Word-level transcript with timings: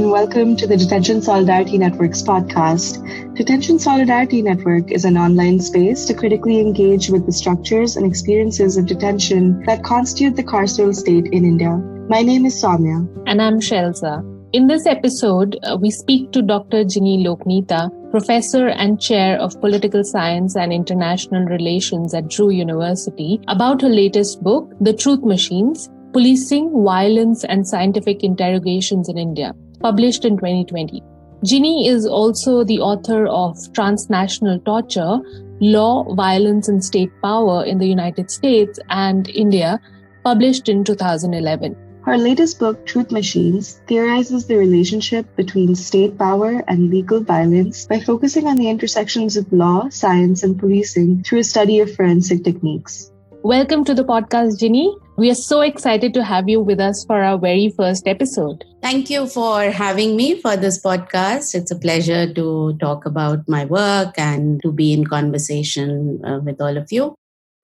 and 0.00 0.10
welcome 0.10 0.56
to 0.56 0.66
the 0.66 0.78
Detention 0.78 1.20
Solidarity 1.20 1.76
Network's 1.76 2.22
podcast. 2.22 3.04
Detention 3.36 3.78
Solidarity 3.78 4.40
Network 4.40 4.90
is 4.90 5.04
an 5.04 5.18
online 5.18 5.60
space 5.60 6.06
to 6.06 6.14
critically 6.14 6.58
engage 6.58 7.10
with 7.10 7.26
the 7.26 7.32
structures 7.32 7.96
and 7.96 8.06
experiences 8.06 8.78
of 8.78 8.86
detention 8.86 9.62
that 9.66 9.84
constitute 9.84 10.36
the 10.36 10.42
carceral 10.42 10.94
state 10.94 11.26
in 11.26 11.44
India. 11.44 11.76
My 12.08 12.22
name 12.22 12.46
is 12.46 12.54
Soumya. 12.54 13.06
And 13.26 13.42
I'm 13.42 13.60
Shelza. 13.60 14.24
In 14.54 14.68
this 14.68 14.86
episode, 14.86 15.58
uh, 15.64 15.76
we 15.78 15.90
speak 15.90 16.32
to 16.32 16.40
Dr. 16.40 16.82
Jinee 16.84 17.22
Lokaneeta, 17.22 17.90
professor 18.10 18.68
and 18.68 18.98
chair 18.98 19.38
of 19.38 19.60
political 19.60 20.02
science 20.02 20.56
and 20.56 20.72
international 20.72 21.44
relations 21.44 22.14
at 22.14 22.28
Drew 22.28 22.48
University, 22.48 23.38
about 23.48 23.82
her 23.82 23.90
latest 23.90 24.42
book, 24.42 24.72
The 24.80 24.94
Truth 24.94 25.24
Machines 25.24 25.90
Policing, 26.14 26.84
Violence, 26.84 27.44
and 27.44 27.68
Scientific 27.68 28.24
Interrogations 28.24 29.08
in 29.08 29.16
India, 29.16 29.54
published 29.80 30.24
in 30.24 30.36
2020. 30.36 31.02
Jinee 31.44 31.88
is 31.88 32.06
also 32.06 32.64
the 32.64 32.80
author 32.80 33.26
of 33.26 33.56
Transnational 33.72 34.58
Torture 34.60 35.18
Law, 35.60 36.14
Violence, 36.14 36.68
and 36.68 36.84
State 36.84 37.10
Power 37.22 37.64
in 37.64 37.78
the 37.78 37.86
United 37.86 38.30
States 38.30 38.78
and 38.90 39.28
India, 39.28 39.80
published 40.24 40.68
in 40.68 40.84
2011. 40.84 41.76
Her 42.02 42.16
latest 42.16 42.58
book, 42.58 42.86
Truth 42.86 43.10
Machines, 43.10 43.80
theorizes 43.86 44.46
the 44.46 44.56
relationship 44.56 45.26
between 45.36 45.74
state 45.74 46.16
power 46.16 46.64
and 46.66 46.90
legal 46.90 47.20
violence 47.20 47.86
by 47.86 48.00
focusing 48.00 48.46
on 48.46 48.56
the 48.56 48.70
intersections 48.70 49.36
of 49.36 49.52
law, 49.52 49.88
science, 49.90 50.42
and 50.42 50.58
policing 50.58 51.24
through 51.24 51.40
a 51.40 51.44
study 51.44 51.80
of 51.80 51.94
forensic 51.94 52.42
techniques. 52.42 53.12
Welcome 53.42 53.84
to 53.86 53.94
the 53.94 54.04
podcast, 54.04 54.58
Jinee. 54.60 54.94
We 55.16 55.30
are 55.30 55.34
so 55.34 55.62
excited 55.62 56.12
to 56.12 56.22
have 56.22 56.48
you 56.48 56.60
with 56.60 56.78
us 56.78 57.04
for 57.06 57.22
our 57.22 57.38
very 57.38 57.70
first 57.70 58.06
episode. 58.06 58.64
Thank 58.82 59.08
you 59.08 59.26
for 59.26 59.70
having 59.70 60.14
me 60.14 60.38
for 60.38 60.56
this 60.58 60.78
podcast. 60.82 61.54
It's 61.54 61.70
a 61.70 61.78
pleasure 61.78 62.32
to 62.34 62.76
talk 62.80 63.06
about 63.06 63.48
my 63.48 63.64
work 63.64 64.18
and 64.18 64.60
to 64.62 64.70
be 64.70 64.92
in 64.92 65.06
conversation 65.06 66.22
uh, 66.24 66.40
with 66.40 66.60
all 66.60 66.76
of 66.76 66.92
you. 66.92 67.14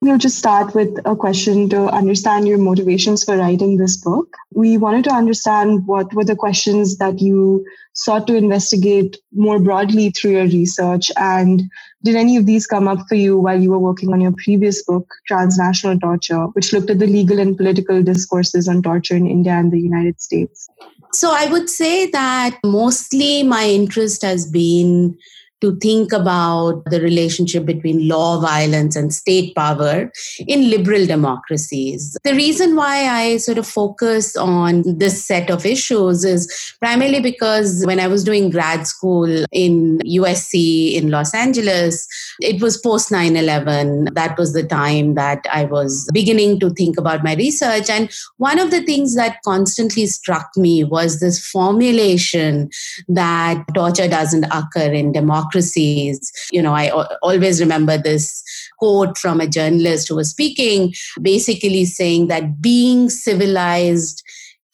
We'll 0.03 0.19
just 0.19 0.39
start 0.39 0.75
with 0.75 0.99
a 1.07 1.17
question 1.17 1.71
to 1.71 1.87
understand 1.89 2.47
your 2.47 2.59
motivations 2.59 3.25
for 3.25 3.39
writing 3.39 3.79
this 3.79 3.97
book. 3.97 4.37
We 4.55 4.77
wanted 4.77 5.05
to 5.05 5.11
understand 5.11 5.87
what 5.87 6.13
were 6.13 6.25
the 6.25 6.37
questions 6.37 6.99
that 6.99 7.21
you 7.21 7.65
sought 7.95 8.27
to 8.27 8.37
investigate 8.37 9.17
more 9.33 9.59
broadly 9.59 10.11
through 10.11 10.33
your 10.33 10.45
research, 10.45 11.11
and 11.17 11.63
did 12.05 12.15
any 12.15 12.37
of 12.37 12.45
these 12.45 12.67
come 12.67 12.89
up 12.89 13.09
for 13.09 13.15
you 13.15 13.39
while 13.39 13.61
you 13.61 13.71
were 13.71 13.79
working 13.79 14.13
on 14.13 14.21
your 14.21 14.35
previous 14.45 14.85
book, 14.85 15.11
Transnational 15.27 15.99
Torture, 15.99 16.45
which 16.53 16.75
looked 16.75 16.91
at 16.91 16.99
the 16.99 17.07
legal 17.07 17.39
and 17.39 17.57
political 17.57 18.03
discourses 18.03 18.69
on 18.69 18.83
torture 18.83 19.17
in 19.17 19.27
India 19.27 19.53
and 19.53 19.73
the 19.73 19.81
United 19.81 20.21
States? 20.21 20.69
So 21.15 21.33
I 21.33 21.47
would 21.47 21.71
say 21.71 22.11
that 22.11 22.59
mostly 22.63 23.43
my 23.43 23.65
interest 23.65 24.21
has 24.21 24.45
been 24.45 25.17
to 25.63 25.77
think 25.77 26.13
about 26.13 26.83
the 26.87 27.01
relationship 27.01 27.65
between 27.65 28.09
law, 28.09 28.41
violence, 28.41 28.95
and 28.95 29.13
state 29.13 29.55
power 29.55 30.11
in 30.47 30.69
liberal 30.71 31.07
democracies. 31.07 32.17
The 32.25 32.35
reason 32.35 32.77
why 32.77 33.09
I 33.09 33.39
sort 33.39 33.57
of 33.57 33.67
focus 33.67 34.37
on 34.37 34.83
this 34.99 35.25
set 35.25 35.51
of 35.51 35.65
issues 35.65 36.25
is 36.25 36.75
primarily 36.79 37.21
because 37.21 37.85
when 37.87 38.01
I 38.01 38.07
was 38.07 38.23
doing 38.23 38.51
grad 38.51 38.87
school 38.87 39.45
in 39.51 39.99
USC 40.01 40.95
in 40.95 41.11
Los 41.11 41.35
Angeles, 41.35 42.07
it 42.41 42.61
was 42.61 42.77
post 42.77 43.11
9 43.11 43.37
11. 43.37 44.11
That 44.13 44.37
was 44.39 44.53
the 44.53 44.63
time 44.63 45.15
that 45.15 45.47
I 45.51 45.65
was 45.65 46.09
beginning 46.13 46.61
to 46.61 46.71
think 46.71 46.99
about 46.99 47.25
my 47.25 47.35
research. 47.35 47.89
And 47.89 48.11
one 48.37 48.59
of 48.59 48.71
the 48.71 48.83
things 48.83 49.15
that 49.15 49.41
constantly 49.43 50.07
struck 50.07 50.51
me 50.57 50.85
was 50.85 51.21
this 51.21 51.45
formulation 51.47 52.69
that 53.09 53.65
torture 53.75 54.09
doesn't 54.09 54.45
occur 54.45 54.93
in 54.93 55.13
democracy 55.13 55.46
democracies. 55.47 56.33
You 56.53 56.63
know, 56.63 56.75
I 56.75 56.91
always 57.23 57.61
remember 57.61 57.99
this 57.99 58.43
quote 58.79 59.19
from 59.19 59.41
a 59.41 59.49
journalist 59.49 60.09
who 60.09 60.17
was 60.17 60.31
speaking, 60.31 60.95
basically 61.21 61.85
saying 61.85 62.29
that 62.29 62.61
being 62.61 63.11
civilized 63.11 64.23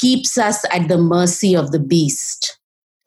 keeps 0.01 0.39
us 0.39 0.65
at 0.71 0.89
the 0.89 0.99
mercy 0.99 1.55
of 1.55 1.71
the 1.71 1.79
beast. 1.79 2.59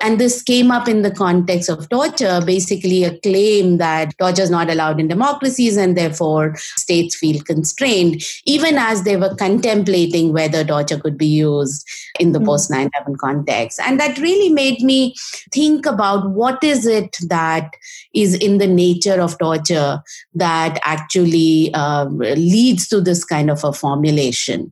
And 0.01 0.19
this 0.19 0.43
came 0.43 0.71
up 0.71 0.89
in 0.89 1.03
the 1.03 1.11
context 1.11 1.69
of 1.69 1.87
torture, 1.89 2.41
basically 2.45 3.05
a 3.05 3.17
claim 3.19 3.77
that 3.77 4.13
torture 4.19 4.41
is 4.41 4.49
not 4.49 4.69
allowed 4.69 4.99
in 4.99 5.07
democracies 5.07 5.77
and 5.77 5.97
therefore 5.97 6.55
states 6.75 7.15
feel 7.15 7.41
constrained, 7.41 8.21
even 8.45 8.77
as 8.77 9.03
they 9.03 9.15
were 9.15 9.33
contemplating 9.35 10.33
whether 10.33 10.65
torture 10.65 10.99
could 10.99 11.17
be 11.17 11.25
used 11.27 11.87
in 12.19 12.33
the 12.33 12.39
mm-hmm. 12.39 12.47
post 12.47 12.69
9 12.69 12.89
11 12.93 13.15
context. 13.15 13.79
And 13.79 13.99
that 13.99 14.17
really 14.17 14.49
made 14.49 14.81
me 14.81 15.15
think 15.53 15.85
about 15.85 16.29
what 16.29 16.63
is 16.63 16.85
it 16.85 17.15
that 17.27 17.73
is 18.15 18.33
in 18.35 18.57
the 18.57 18.67
nature 18.67 19.21
of 19.21 19.37
torture 19.37 20.01
that 20.33 20.79
actually 20.83 21.71
uh, 21.73 22.05
leads 22.05 22.87
to 22.87 23.01
this 23.01 23.23
kind 23.23 23.49
of 23.49 23.63
a 23.63 23.73
formulation. 23.73 24.71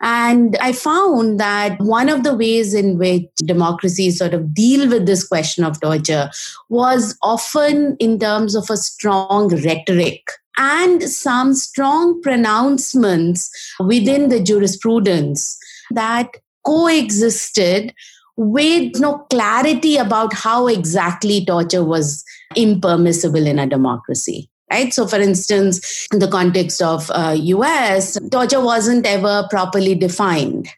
And 0.00 0.56
I 0.60 0.72
found 0.72 1.38
that 1.40 1.78
one 1.80 2.08
of 2.08 2.24
the 2.24 2.34
ways 2.34 2.74
in 2.74 2.98
which 2.98 3.28
democracies 3.36 4.18
sort 4.18 4.34
of 4.34 4.52
deal 4.52 4.88
with 4.88 5.06
this 5.06 5.26
question 5.26 5.64
of 5.64 5.80
torture 5.80 6.30
was 6.68 7.16
often 7.22 7.96
in 7.98 8.18
terms 8.18 8.54
of 8.54 8.68
a 8.70 8.76
strong 8.76 9.48
rhetoric 9.62 10.22
and 10.58 11.02
some 11.04 11.54
strong 11.54 12.20
pronouncements 12.20 13.50
within 13.78 14.28
the 14.28 14.42
jurisprudence 14.42 15.58
that 15.90 16.28
coexisted 16.66 17.94
with 18.36 18.98
no 18.98 19.18
clarity 19.30 19.96
about 19.96 20.32
how 20.32 20.66
exactly 20.66 21.44
torture 21.44 21.84
was 21.84 22.24
impermissible 22.56 23.46
in 23.46 23.58
a 23.58 23.66
democracy 23.66 24.48
right 24.70 24.92
so 24.92 25.06
for 25.06 25.20
instance 25.20 26.08
in 26.12 26.18
the 26.18 26.28
context 26.28 26.82
of 26.82 27.10
uh, 27.10 27.34
us 27.34 28.18
torture 28.30 28.60
wasn't 28.60 29.06
ever 29.06 29.46
properly 29.50 29.94
defined 29.94 30.68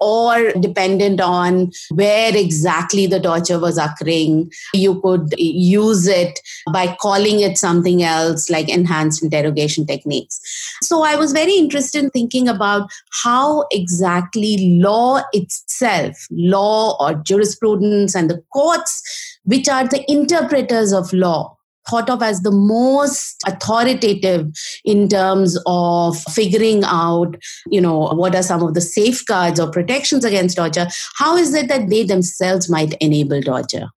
or 0.00 0.52
dependent 0.52 1.20
on 1.20 1.72
where 1.90 2.36
exactly 2.36 3.06
the 3.06 3.20
torture 3.20 3.58
was 3.58 3.78
occurring. 3.78 4.50
You 4.74 5.00
could 5.00 5.34
use 5.38 6.06
it 6.06 6.40
by 6.72 6.96
calling 7.00 7.40
it 7.40 7.58
something 7.58 8.02
else 8.02 8.50
like 8.50 8.68
enhanced 8.68 9.22
interrogation 9.22 9.86
techniques. 9.86 10.40
So 10.82 11.02
I 11.02 11.16
was 11.16 11.32
very 11.32 11.54
interested 11.54 12.04
in 12.04 12.10
thinking 12.10 12.48
about 12.48 12.90
how 13.22 13.66
exactly 13.70 14.78
law 14.80 15.22
itself, 15.32 16.26
law 16.30 16.96
or 17.00 17.14
jurisprudence 17.14 18.14
and 18.14 18.30
the 18.30 18.42
courts, 18.52 19.27
which 19.48 19.68
are 19.68 19.88
the 19.88 20.04
interpreters 20.10 20.92
of 20.92 21.10
law, 21.12 21.56
thought 21.88 22.10
of 22.10 22.22
as 22.22 22.42
the 22.42 22.50
most 22.50 23.42
authoritative 23.46 24.46
in 24.84 25.08
terms 25.08 25.58
of 25.64 26.18
figuring 26.34 26.82
out, 26.84 27.34
you 27.66 27.80
know, 27.80 28.10
what 28.12 28.34
are 28.34 28.42
some 28.42 28.62
of 28.62 28.74
the 28.74 28.82
safeguards 28.82 29.58
or 29.58 29.70
protections 29.70 30.22
against 30.22 30.58
torture. 30.58 30.86
How 31.16 31.36
is 31.36 31.54
it 31.54 31.68
that 31.68 31.88
they 31.88 32.04
themselves 32.04 32.68
might 32.68 32.94
enable 33.00 33.42
torture? 33.42 33.88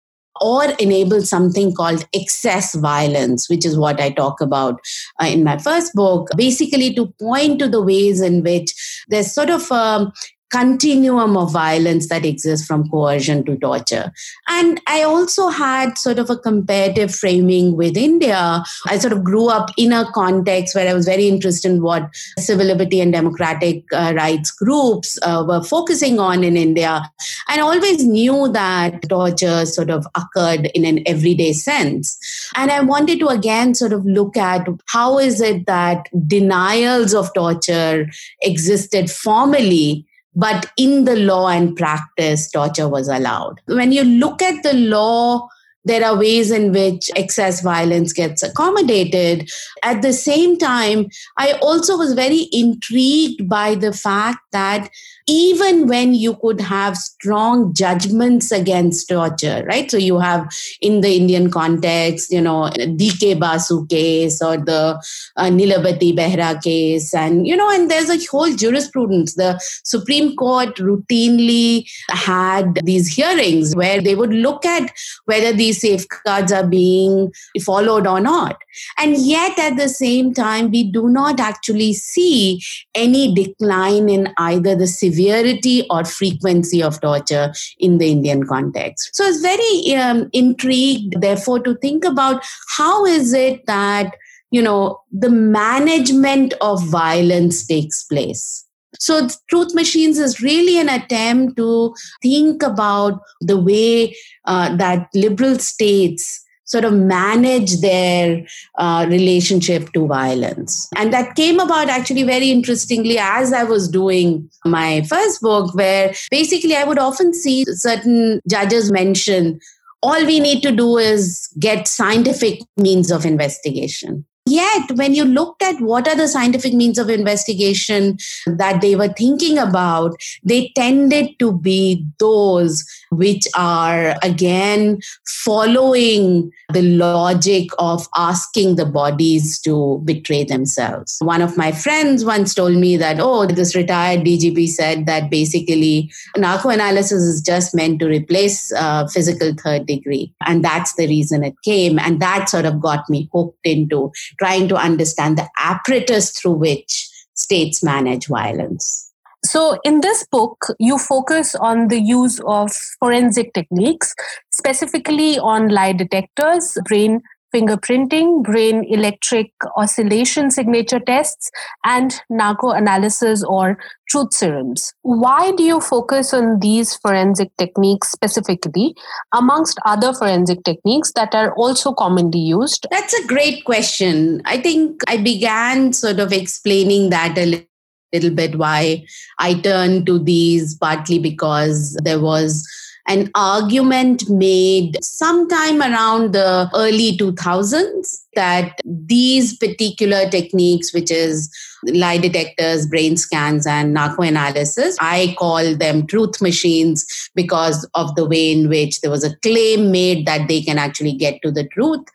or 0.44 0.64
enable 0.80 1.22
something 1.22 1.72
called 1.72 2.04
excess 2.16 2.74
violence, 2.74 3.48
which 3.48 3.64
is 3.64 3.78
what 3.78 4.02
I 4.02 4.10
talk 4.10 4.42
about 4.42 4.80
uh, 5.22 5.28
in 5.28 5.44
my 5.44 5.60
first 5.60 5.94
book, 5.94 6.30
basically 6.36 6.96
to 6.96 7.14
point 7.22 7.60
to 7.60 7.70
the 7.70 7.82
ways 7.82 8.22
in 8.22 8.42
which 8.42 8.74
there's 9.08 9.32
sort 9.32 9.52
of 9.52 9.70
a 9.70 10.12
continuum 10.52 11.38
of 11.38 11.52
violence 11.52 12.10
that 12.10 12.26
exists 12.26 12.68
from 12.68 12.90
coercion 12.90 13.44
to 13.46 13.58
torture. 13.58 14.12
And 14.48 14.82
I 14.88 15.04
also 15.04 15.48
had 15.48 15.98
sort 15.98 16.20
of 16.20 16.30
a 16.30 16.38
comparative 16.38 17.14
framing 17.16 17.78
with 17.78 17.96
India. 17.98 18.64
I 18.88 18.98
sort 18.98 19.14
of 19.14 19.24
grew 19.24 19.48
up 19.48 19.70
in 19.78 19.94
a 19.94 20.12
context 20.12 20.76
where 20.76 20.90
I 20.90 20.94
was 20.94 21.06
very 21.06 21.28
interested 21.28 21.72
in 21.72 21.82
what 21.82 22.10
civil 22.38 22.66
liberty 22.66 23.00
and 23.00 23.14
democratic 23.14 23.84
uh, 23.94 24.14
rights 24.16 24.52
groups 24.52 25.18
uh, 25.24 25.44
were 25.48 25.64
focusing 25.64 26.20
on 26.20 26.44
in 26.44 26.58
India. 26.58 27.02
And 27.48 27.62
I 27.62 27.64
always 27.64 28.04
knew 28.04 28.50
that 28.50 29.08
torture 29.10 29.66
sort 29.66 29.90
of 29.90 30.06
occurred 30.16 30.68
in 30.76 30.86
an 30.86 31.04
everyday 31.06 31.54
sense. 31.54 32.18
And 32.56 32.72
I 32.72 32.82
wanted 32.82 33.20
to 33.20 33.28
again 33.28 33.74
sort 33.74 33.94
of 33.94 34.06
look 34.06 34.36
at 34.36 34.68
how 34.88 35.18
is 35.18 35.40
it 35.40 35.66
that 35.68 36.10
denials 36.28 37.14
of 37.14 37.34
torture 37.34 38.08
existed 38.42 39.10
formally 39.10 40.06
but 40.36 40.72
in 40.78 41.06
the 41.06 41.16
law 41.16 41.48
and 41.50 41.76
practice, 41.76 42.50
torture 42.50 42.88
was 42.88 43.08
allowed. 43.08 43.60
When 43.66 43.92
you 43.92 44.04
look 44.04 44.42
at 44.42 44.64
the 44.64 44.74
law, 44.74 45.48
there 45.84 46.06
are 46.06 46.18
ways 46.18 46.52
in 46.52 46.72
which 46.72 47.10
excess 47.16 47.62
violence 47.62 48.14
gets 48.14 48.44
accommodated. 48.44 49.50
At 49.84 50.02
the 50.02 50.14
same 50.14 50.58
time, 50.58 51.08
I 51.38 51.54
also 51.54 51.98
was 51.98 52.14
very 52.14 52.48
intrigued 52.52 53.50
by 53.50 53.76
the 53.76 53.92
fact 53.92 54.40
that 54.52 54.90
even 55.28 55.88
when 55.88 56.14
you 56.14 56.36
could 56.36 56.60
have 56.62 56.98
strong 56.98 57.74
judgments 57.74 58.52
against 58.52 59.10
torture, 59.10 59.64
right? 59.68 59.90
So 59.90 59.98
you 59.98 60.20
have 60.20 60.52
in 60.82 61.02
the 61.02 61.16
Indian 61.16 61.52
context, 61.52 62.32
you 62.32 62.42
know, 62.42 62.70
DK 62.76 63.40
Basu 63.40 63.86
case 63.88 64.42
or 64.42 64.58
the 64.58 65.02
uh, 65.38 65.44
Nilabati 65.46 66.16
Behera 66.16 66.62
case, 66.62 67.14
and 67.14 67.48
you 67.48 67.56
know, 67.56 67.70
and 67.70 67.90
there's 67.90 68.10
a 68.10 68.26
whole 68.30 68.54
jurisprudence. 68.54 69.36
The 69.36 69.60
Supreme 69.84 70.36
Court 70.36 70.76
routinely 70.76 71.90
had 72.10 72.80
these 72.84 73.08
hearings 73.08 73.76
where 73.76 74.02
they 74.02 74.16
would 74.16 74.34
look 74.34 74.66
at 74.66 74.92
whether 75.26 75.54
these 75.54 75.82
safeguards 75.82 76.52
are 76.52 76.68
being 76.68 77.32
followed 77.64 78.08
or 78.08 78.20
not. 78.20 78.62
And 78.98 79.18
yet, 79.18 79.58
at 79.60 79.78
the 79.78 79.90
same 79.90 80.34
time, 80.34 80.72
we 80.72 80.84
do 80.84 81.10
not 81.10 81.40
actually 81.40 81.94
see 81.94 82.62
any 82.96 83.34
decline 83.34 84.10
in 84.10 84.34
either 84.38 84.76
the 84.76 84.88
severity 85.12 85.86
or 85.90 86.06
frequency 86.06 86.82
of 86.82 87.00
torture 87.02 87.54
in 87.80 87.98
the 87.98 88.12
Indian 88.12 88.46
context. 88.46 89.16
So, 89.16 89.26
it's 89.26 89.42
very 89.42 89.96
um, 89.96 90.30
intrigued, 90.34 91.22
therefore, 91.22 91.60
to 91.60 91.76
think 91.76 92.06
about 92.06 92.44
how 92.78 93.06
is 93.06 93.34
it 93.34 93.66
that 93.68 94.16
you 94.52 94.62
know 94.62 95.02
the 95.12 95.30
management 95.30 96.54
of 96.62 96.84
violence 96.90 97.66
takes 97.66 98.04
place 98.04 98.66
so, 99.00 99.28
Truth 99.50 99.74
Machines 99.74 100.20
is 100.20 100.42
really 100.42 100.78
an 100.78 100.90
attempt 100.90 101.58
to 101.58 101.96
think 102.22 102.62
about 102.62 103.22
the 103.40 103.58
way 103.58 104.16
uh, 104.46 104.76
that 104.76 105.08
liberal 105.14 105.58
states 105.60 106.44
sort 106.72 106.86
of 106.86 106.94
manage 106.94 107.82
their 107.82 108.46
uh, 108.78 109.06
relationship 109.10 109.92
to 109.92 110.08
violence. 110.08 110.88
And 110.96 111.12
that 111.14 111.36
came 111.36 111.60
about 111.60 111.90
actually 111.90 112.24
very 112.24 112.50
interestingly 112.50 113.18
as 113.20 113.52
I 113.52 113.64
was 113.66 113.90
doing 113.90 114.50
my 114.64 115.02
first 115.04 115.42
book, 115.42 115.76
where 115.76 116.14
basically 116.30 116.76
I 116.76 116.86
would 116.86 116.98
often 116.98 117.34
see 117.34 117.66
certain 117.68 118.40
judges 118.50 118.90
mention 118.92 119.60
all 120.04 120.26
we 120.26 120.40
need 120.40 120.64
to 120.64 120.72
do 120.72 120.98
is 120.98 121.48
get 121.60 121.88
scientific 121.88 122.62
means 122.78 123.12
of 123.12 123.26
investigation. 123.26 124.26
Yet, 124.48 124.94
when 124.94 125.14
you 125.14 125.24
looked 125.24 125.62
at 125.62 125.80
what 125.82 126.08
are 126.08 126.16
the 126.16 126.28
scientific 126.28 126.74
means 126.74 126.98
of 126.98 127.10
investigation 127.10 128.18
that 128.48 128.82
they 128.82 128.96
were 128.96 129.10
thinking 129.10 129.60
about, 129.60 130.16
they 130.44 130.72
tended 130.76 131.38
to 131.38 131.54
be 131.54 132.08
those 132.18 132.84
which 133.12 133.46
are 133.56 134.16
again 134.24 135.00
following 135.28 136.52
the 136.74 136.82
logic 136.82 137.70
of 137.78 138.08
asking 138.16 138.78
the 138.78 138.86
bodies 138.86 139.60
to 139.60 140.02
betray 140.06 140.44
themselves. 140.44 141.18
One 141.22 141.42
of 141.42 141.56
my 141.56 141.72
friends 141.72 142.26
once 142.26 142.56
told 142.56 142.78
me 142.78 142.98
that, 142.98 143.20
oh, 143.20 143.46
this 143.46 143.76
retired 143.76 144.22
DGP 144.22 144.68
said 144.70 145.06
that 145.06 145.30
basically 145.30 146.12
narcoanalysis 146.36 147.12
is 147.12 147.42
just 147.46 147.76
meant 147.76 148.00
to 148.00 148.08
replace 148.08 148.74
uh, 148.74 149.08
physical 149.08 149.54
third 149.54 149.86
degree. 149.86 150.34
And 150.48 150.64
that's 150.64 150.96
the 150.96 151.08
reason 151.08 151.44
it 151.44 151.56
came. 151.64 152.00
And 152.00 152.20
that 152.22 152.50
sort 152.50 152.66
of 152.66 152.80
got 152.80 153.08
me 153.10 153.30
hooked 153.32 153.66
into 153.66 154.12
trying 154.42 154.68
to 154.68 154.76
understand 154.76 155.38
the 155.38 155.48
apparatus 155.60 156.32
through 156.32 156.54
which 156.54 157.08
states 157.36 157.84
manage 157.84 158.26
violence. 158.28 159.08
So, 159.44 159.80
in 159.84 160.02
this 160.02 160.26
book, 160.32 160.68
you 160.80 160.98
focus 160.98 161.56
on 161.56 161.88
the 161.88 162.00
use 162.00 162.40
of 162.46 162.72
forensic 163.00 163.54
techniques, 163.54 164.14
specifically 164.52 165.38
on 165.40 165.70
lie 165.70 165.94
detectors, 165.94 166.78
brain 166.86 167.22
fingerprinting, 167.54 168.44
brain 168.44 168.84
electric 168.86 169.52
oscillation 169.76 170.52
signature 170.52 171.00
tests, 171.00 171.52
and 171.86 172.22
narco-analysis 172.30 173.44
or 173.44 173.78
truth 174.10 174.34
serums. 174.34 174.94
Why 175.02 175.52
do 175.52 175.64
you 175.64 175.80
focus 175.80 176.34
on 176.34 176.60
these 176.60 176.96
forensic 176.98 177.52
techniques 177.58 178.12
specifically, 178.12 178.96
amongst 179.34 179.78
other 179.86 180.14
forensic 180.14 180.64
techniques 180.64 181.12
that 181.14 181.36
are 181.36 181.54
also 181.56 181.94
commonly 181.94 182.40
used? 182.40 182.88
That's 182.92 183.14
a 183.14 183.28
great 183.28 183.66
question. 183.66 184.42
I 184.46 184.58
think 184.58 185.02
I 185.08 185.18
began 185.18 185.94
sort 185.94 186.20
of 186.20 186.32
explaining 186.34 187.10
that 187.10 187.38
a 187.38 187.66
little 188.14 188.32
bit 188.36 188.58
why 188.58 189.06
I 189.40 189.54
turned 189.54 190.06
to 190.08 190.20
these, 190.20 190.76
partly 190.76 191.20
because 191.20 191.98
there 192.04 192.20
was 192.20 192.68
an 193.12 193.30
argument 193.36 194.30
made 194.30 194.98
sometime 195.04 195.82
around 195.82 196.32
the 196.34 196.70
early 196.74 197.18
2000s 197.18 198.24
that 198.36 198.80
these 198.86 199.58
particular 199.58 200.30
techniques, 200.30 200.94
which 200.94 201.12
is 201.12 201.50
lie 201.84 202.18
detectors, 202.18 202.88
brain 202.88 203.18
scans, 203.18 203.68
and 203.68 203.96
narcoanalysis, 203.96 204.96
I 205.02 205.36
call 205.38 205.76
them 205.76 206.08
truth 206.08 206.42
machines 206.42 207.06
because 207.36 207.86
of 207.96 208.16
the 208.16 208.26
way 208.26 208.54
in 208.54 208.70
which 208.70 209.02
there 209.02 209.12
was 209.12 209.26
a 209.26 209.36
claim 209.38 209.92
made 209.92 210.26
that 210.26 210.48
they 210.48 210.62
can 210.62 210.78
actually 210.78 211.14
get 211.14 211.42
to 211.42 211.52
the 211.52 211.68
truth, 211.68 212.06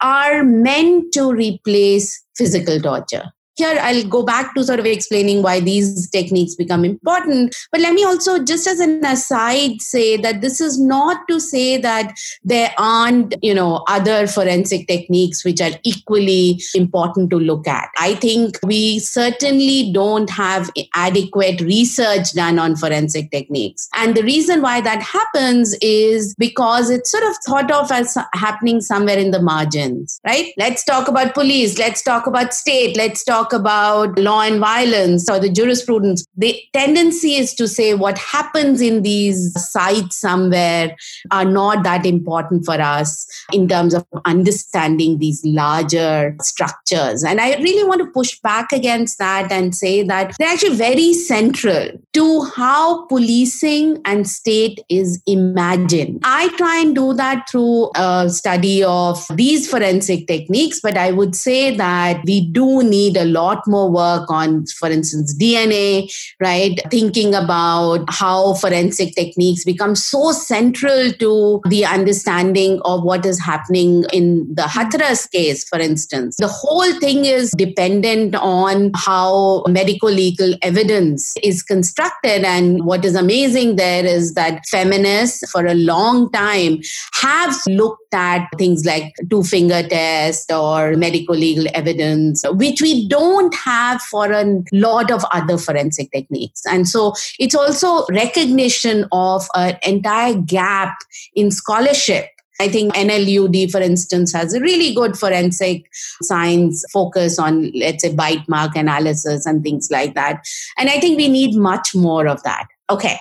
are 0.00 0.42
meant 0.42 1.12
to 1.12 1.32
replace 1.32 2.22
physical 2.34 2.80
torture 2.80 3.32
here 3.56 3.78
I'll 3.80 4.04
go 4.04 4.22
back 4.22 4.54
to 4.54 4.64
sort 4.64 4.78
of 4.78 4.86
explaining 4.86 5.42
why 5.42 5.60
these 5.60 6.08
techniques 6.10 6.54
become 6.54 6.84
important. 6.84 7.54
But 7.72 7.80
let 7.80 7.94
me 7.94 8.04
also, 8.04 8.42
just 8.42 8.66
as 8.66 8.80
an 8.80 9.04
aside, 9.04 9.80
say 9.80 10.16
that 10.18 10.40
this 10.40 10.60
is 10.60 10.78
not 10.78 11.26
to 11.28 11.40
say 11.40 11.78
that 11.78 12.14
there 12.44 12.72
aren't, 12.78 13.34
you 13.42 13.54
know, 13.54 13.84
other 13.88 14.26
forensic 14.26 14.86
techniques 14.86 15.44
which 15.44 15.60
are 15.60 15.72
equally 15.84 16.60
important 16.74 17.30
to 17.30 17.38
look 17.38 17.66
at. 17.66 17.88
I 17.98 18.14
think 18.16 18.58
we 18.62 18.98
certainly 18.98 19.90
don't 19.92 20.30
have 20.30 20.70
adequate 20.94 21.60
research 21.60 22.32
done 22.32 22.58
on 22.58 22.76
forensic 22.76 23.30
techniques. 23.30 23.88
And 23.94 24.14
the 24.14 24.22
reason 24.22 24.62
why 24.62 24.80
that 24.82 25.02
happens 25.02 25.76
is 25.80 26.34
because 26.38 26.90
it's 26.90 27.10
sort 27.10 27.24
of 27.24 27.36
thought 27.46 27.70
of 27.70 27.90
as 27.90 28.16
happening 28.34 28.80
somewhere 28.80 29.18
in 29.18 29.30
the 29.30 29.40
margins, 29.40 30.20
right? 30.26 30.52
Let's 30.58 30.84
talk 30.84 31.08
about 31.08 31.34
police, 31.34 31.78
let's 31.78 32.02
talk 32.02 32.26
about 32.26 32.52
state, 32.52 32.96
let's 32.96 33.24
talk 33.24 33.45
talk 33.46 33.58
about 33.58 34.18
law 34.18 34.42
and 34.42 34.60
violence 34.60 35.28
or 35.30 35.38
the 35.38 35.48
jurisprudence, 35.48 36.26
the 36.36 36.60
tendency 36.72 37.34
is 37.34 37.54
to 37.54 37.68
say 37.68 37.94
what 37.94 38.18
happens 38.18 38.80
in 38.80 39.02
these 39.02 39.52
sites 39.70 40.16
somewhere 40.16 40.96
are 41.30 41.44
not 41.44 41.82
that 41.84 42.06
important 42.06 42.64
for 42.64 42.80
us 42.80 43.26
in 43.52 43.68
terms 43.68 43.94
of 43.94 44.06
understanding 44.24 45.18
these 45.18 45.44
larger 45.44 46.34
structures. 46.40 47.24
And 47.24 47.40
I 47.40 47.56
really 47.56 47.86
want 47.86 48.00
to 48.00 48.10
push 48.10 48.38
back 48.40 48.72
against 48.72 49.18
that 49.18 49.50
and 49.52 49.74
say 49.74 50.02
that 50.02 50.34
they're 50.38 50.48
actually 50.48 50.76
very 50.76 51.12
central 51.12 51.90
to 52.12 52.44
how 52.56 53.06
policing 53.06 54.00
and 54.04 54.28
state 54.28 54.80
is 54.88 55.22
imagined. 55.26 56.20
I 56.24 56.48
try 56.56 56.80
and 56.80 56.94
do 56.94 57.14
that 57.14 57.48
through 57.48 57.90
a 57.94 58.28
study 58.28 58.82
of 58.82 59.24
these 59.34 59.68
forensic 59.68 60.26
techniques, 60.26 60.80
but 60.80 60.96
I 60.96 61.12
would 61.12 61.34
say 61.34 61.76
that 61.76 62.22
we 62.24 62.40
do 62.40 62.82
need 62.82 63.16
a 63.16 63.24
lot 63.38 63.66
more 63.66 63.90
work 63.90 64.30
on, 64.30 64.66
for 64.66 64.88
instance, 64.88 65.34
DNA, 65.36 66.10
right? 66.40 66.80
Thinking 66.90 67.34
about 67.34 68.04
how 68.08 68.54
forensic 68.54 69.14
techniques 69.14 69.64
become 69.64 69.94
so 69.94 70.32
central 70.32 71.12
to 71.12 71.60
the 71.68 71.84
understanding 71.84 72.80
of 72.84 73.02
what 73.02 73.26
is 73.26 73.40
happening 73.40 74.04
in 74.12 74.52
the 74.54 74.62
Hathras 74.62 75.30
case, 75.30 75.68
for 75.68 75.78
instance. 75.78 76.36
The 76.36 76.48
whole 76.48 76.92
thing 77.00 77.24
is 77.24 77.52
dependent 77.52 78.34
on 78.34 78.92
how 78.94 79.64
medical 79.68 80.10
legal 80.10 80.54
evidence 80.62 81.34
is 81.42 81.62
constructed. 81.62 82.44
And 82.44 82.84
what 82.84 83.04
is 83.04 83.14
amazing 83.14 83.76
there 83.76 84.04
is 84.04 84.34
that 84.34 84.66
feminists 84.66 85.50
for 85.50 85.66
a 85.66 85.74
long 85.74 86.30
time 86.32 86.80
have 87.14 87.54
looked 87.68 88.14
at 88.14 88.48
things 88.58 88.84
like 88.84 89.14
two 89.30 89.42
finger 89.42 89.86
test 89.86 90.50
or 90.50 90.96
medical 90.96 91.34
legal 91.34 91.66
evidence, 91.74 92.44
which 92.52 92.80
we 92.80 93.08
don't 93.08 93.25
don't 93.26 93.54
have 93.54 94.00
for 94.02 94.30
a 94.32 94.62
lot 94.72 95.10
of 95.10 95.24
other 95.32 95.58
forensic 95.58 96.10
techniques. 96.12 96.62
And 96.66 96.88
so 96.88 97.14
it's 97.38 97.54
also 97.54 98.06
recognition 98.06 99.06
of 99.12 99.46
an 99.54 99.76
entire 99.82 100.34
gap 100.34 100.94
in 101.34 101.50
scholarship 101.50 102.26
I 102.58 102.68
think 102.68 102.94
NLUD, 102.94 103.70
for 103.70 103.80
instance, 103.80 104.32
has 104.32 104.54
a 104.54 104.60
really 104.60 104.94
good 104.94 105.18
forensic 105.18 105.90
science 106.22 106.84
focus 106.92 107.38
on, 107.38 107.70
let's 107.74 108.02
say, 108.02 108.14
bite 108.14 108.48
mark 108.48 108.76
analysis 108.76 109.44
and 109.44 109.62
things 109.62 109.90
like 109.90 110.14
that. 110.14 110.46
And 110.78 110.88
I 110.88 110.98
think 110.98 111.18
we 111.18 111.28
need 111.28 111.54
much 111.54 111.94
more 111.94 112.26
of 112.26 112.42
that. 112.44 112.66
Okay, 112.88 113.18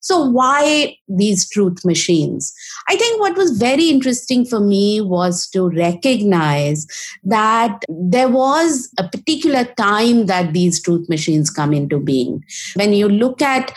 so 0.00 0.22
why 0.24 0.96
these 1.08 1.48
truth 1.48 1.84
machines? 1.84 2.52
I 2.88 2.96
think 2.96 3.20
what 3.20 3.36
was 3.36 3.58
very 3.58 3.88
interesting 3.88 4.44
for 4.44 4.60
me 4.60 5.00
was 5.00 5.48
to 5.48 5.68
recognize 5.68 6.86
that 7.24 7.84
there 7.88 8.28
was 8.28 8.88
a 8.98 9.08
particular 9.08 9.64
time 9.76 10.26
that 10.26 10.52
these 10.52 10.80
truth 10.80 11.08
machines 11.08 11.50
come 11.50 11.72
into 11.72 11.98
being. 11.98 12.44
When 12.74 12.92
you 12.92 13.08
look 13.08 13.42
at 13.42 13.72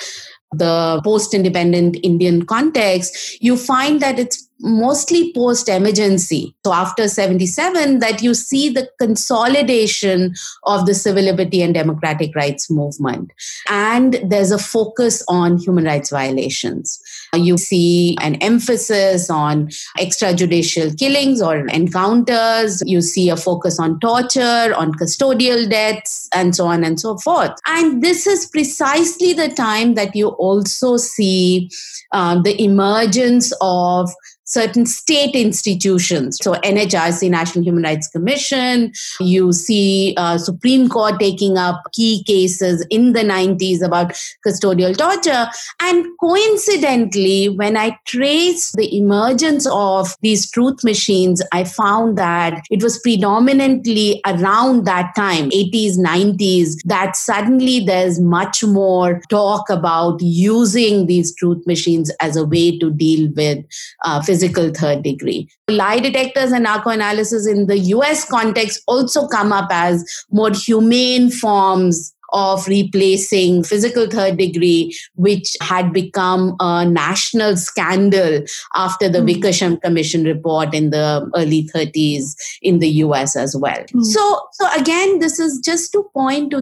the 0.51 1.00
post 1.04 1.34
independent 1.34 1.98
Indian 2.04 2.46
context, 2.46 3.42
you 3.42 3.56
find 3.56 4.01
that 4.01 4.20
it's 4.20 4.49
mostly 4.62 5.34
post 5.34 5.70
emergency. 5.70 6.56
So 6.66 6.74
after 6.74 7.08
77, 7.08 8.00
that 8.00 8.22
you 8.22 8.34
see 8.34 8.70
the 8.70 8.89
consolidation 9.00 10.36
of 10.63 10.86
the 10.86 10.94
civil 10.94 11.24
liberty 11.24 11.62
and 11.62 11.74
democratic 11.74 12.36
rights 12.36 12.70
movement. 12.70 13.32
And 13.70 14.20
there's 14.24 14.51
a 14.51 14.58
focus 14.58 15.24
on 15.28 15.58
human 15.58 15.86
rights 15.86 16.10
violations. 16.10 17.01
You 17.34 17.58
see 17.58 18.18
an 18.22 18.36
emphasis 18.36 19.30
on 19.30 19.68
extrajudicial 19.98 20.98
killings 20.98 21.42
or 21.42 21.68
encounters. 21.68 22.84
You 22.86 23.01
see 23.01 23.30
a 23.30 23.38
focus 23.38 23.80
on 23.80 24.00
torture, 24.00 24.74
on 24.75 24.94
custodial 24.94 25.70
deaths, 25.70 26.28
and 26.34 26.56
so 26.56 26.66
on 26.66 26.84
and 26.84 27.00
so 27.00 27.18
forth. 27.18 27.51
And 27.68 28.04
this 28.04 28.28
is 28.28 28.46
precisely 28.48 29.34
the 29.34 29.50
time 29.50 29.94
that 29.94 30.16
you 30.16 30.30
also 30.30 30.98
see 30.98 31.70
uh, 32.12 32.42
the 32.42 32.62
emergence 32.62 33.54
of 33.62 34.10
certain 34.50 34.86
state 34.86 35.36
institutions. 35.36 36.39
So 36.41 36.53
NHRC, 36.53 37.29
National 37.29 37.63
Human 37.63 37.84
Rights 37.84 38.08
Commission, 38.08 38.91
you 39.20 39.53
see 39.53 40.15
uh, 40.18 40.39
Supreme 40.39 40.89
Court 40.89 41.20
taking 41.20 41.58
up 41.58 41.84
key 41.94 42.24
cases 42.24 42.86
in 42.89 43.13
the 43.13 43.20
90s 43.20 43.86
about 43.86 44.13
custodial 44.46 44.98
torture. 44.98 45.48
And 45.79 46.08
coincidentally, 46.20 47.50
when 47.50 47.77
I 47.77 47.98
traced 48.06 48.75
the 48.75 48.98
emergence 48.98 49.68
of 49.72 50.15
these 50.22 50.50
truth 50.50 50.84
machines, 50.84 51.44
I 51.53 51.63
found 51.63 52.18
that 52.18 52.63
it 52.72 52.82
was 52.82 53.00
predominantly 53.00 54.20
around 54.25 54.86
that 54.86 55.13
time, 55.15 55.51
80s, 55.51 55.98
90s, 55.98 56.82
that 56.86 57.15
suddenly 57.15 57.82
there's 57.86 58.20
much 58.20 58.63
more 58.63 59.22
talk 59.29 59.70
about 59.70 60.20
using 60.22 61.06
these 61.06 61.36
truth 61.36 61.65
machines 61.68 62.10
as 62.20 62.36
a 62.36 62.44
way 62.44 62.79
to 62.79 62.89
deal 62.89 63.32
with 63.36 63.63
uh, 64.03 64.22
physical 64.24 64.38
physical 64.39 64.72
third 64.72 65.03
degree. 65.03 65.50
Lie 65.69 66.00
detectors 66.00 66.51
and 66.51 66.65
narcoanalysis 66.65 67.50
in 67.50 67.67
the 67.67 67.77
US 67.96 68.25
context 68.29 68.81
also 68.88 69.27
come 69.27 69.51
up 69.51 69.67
as 69.72 70.05
more 70.31 70.51
humane 70.51 71.29
forms 71.29 72.13
of 72.31 72.67
replacing 72.67 73.63
physical 73.63 74.08
third 74.08 74.38
degree, 74.38 74.96
which 75.15 75.58
had 75.62 75.91
become 75.91 76.55
a 76.60 76.86
national 76.86 77.58
scandal 77.58 78.43
after 78.75 79.10
the 79.10 79.19
mm. 79.19 79.25
Wickersham 79.25 79.77
Commission 79.77 80.24
report 80.24 80.74
in 80.75 80.91
the 80.91 81.29
early 81.36 81.67
30s 81.74 82.36
in 82.62 82.79
the 82.79 82.89
US 83.05 83.36
as 83.36 83.55
well. 83.55 83.84
Mm. 83.93 84.05
So, 84.05 84.48
so 84.53 84.67
again, 84.79 85.19
this 85.19 85.39
is 85.39 85.60
just 85.60 85.91
to 85.93 86.03
point 86.13 86.51
to 86.51 86.62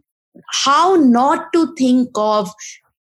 how 0.52 0.96
not 0.96 1.52
to 1.52 1.74
think 1.76 2.10
of 2.16 2.50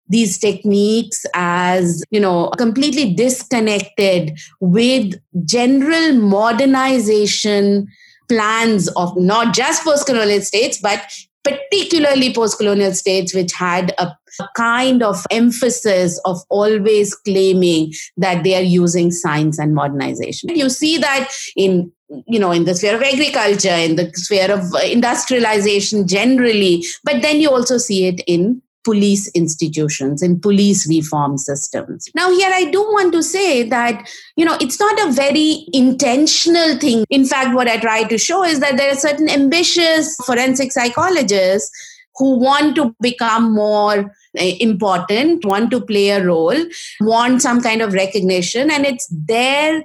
these 0.09 0.37
techniques 0.37 1.25
as 1.33 2.03
you 2.11 2.19
know 2.19 2.49
completely 2.57 3.13
disconnected 3.13 4.37
with 4.59 5.15
general 5.45 6.13
modernization 6.13 7.87
plans 8.29 8.89
of 8.89 9.15
not 9.17 9.53
just 9.53 9.83
post-colonial 9.83 10.41
states 10.41 10.79
but 10.81 11.01
particularly 11.43 12.33
post-colonial 12.33 12.93
states 12.93 13.33
which 13.33 13.53
had 13.53 13.93
a, 13.99 14.11
kind 14.55 15.01
of 15.01 15.25
emphasis 15.31 16.19
of 16.25 16.39
always 16.49 17.15
claiming 17.15 17.91
that 18.17 18.43
they 18.43 18.55
are 18.55 18.61
using 18.61 19.09
science 19.11 19.57
and 19.57 19.73
modernization. 19.73 20.49
You 20.55 20.69
see 20.69 20.97
that 20.99 21.31
in 21.55 21.91
you 22.27 22.39
know 22.39 22.51
in 22.51 22.65
the 22.65 22.73
sphere 22.73 22.95
of 22.95 23.01
agriculture 23.01 23.67
in 23.69 23.97
the 23.97 24.09
sphere 24.13 24.49
of 24.49 24.61
industrialization 24.85 26.07
generally 26.07 26.85
but 27.03 27.21
then 27.21 27.41
you 27.41 27.49
also 27.49 27.77
see 27.77 28.07
it 28.07 28.21
in 28.27 28.61
police 28.87 29.27
institutions 29.35 30.21
and 30.21 30.41
police 30.41 30.87
reform 30.87 31.37
systems. 31.37 32.07
Now, 32.15 32.31
here 32.31 32.49
I 32.53 32.71
do 32.71 32.81
want 32.81 33.11
to 33.15 33.21
say 33.21 33.63
that, 33.63 34.09
you 34.37 34.45
know, 34.45 34.57
it's 34.61 34.79
not 34.79 34.97
a 35.05 35.11
very 35.11 35.65
intentional 35.73 36.77
thing. 36.79 37.03
In 37.09 37.25
fact, 37.25 37.53
what 37.53 37.67
I 37.67 37.77
try 37.81 38.05
to 38.05 38.17
show 38.17 38.45
is 38.45 38.61
that 38.61 38.77
there 38.77 38.89
are 38.89 38.95
certain 38.95 39.27
ambitious 39.27 40.15
forensic 40.25 40.71
psychologists 40.71 41.69
who 42.15 42.39
want 42.39 42.77
to 42.77 42.95
become 43.01 43.53
more 43.53 44.09
eh, 44.37 44.55
important, 44.61 45.43
want 45.43 45.69
to 45.71 45.81
play 45.81 46.09
a 46.11 46.25
role, 46.25 46.57
want 47.01 47.41
some 47.41 47.61
kind 47.61 47.81
of 47.81 47.91
recognition, 47.91 48.71
and 48.71 48.85
it's 48.85 49.07
their 49.11 49.83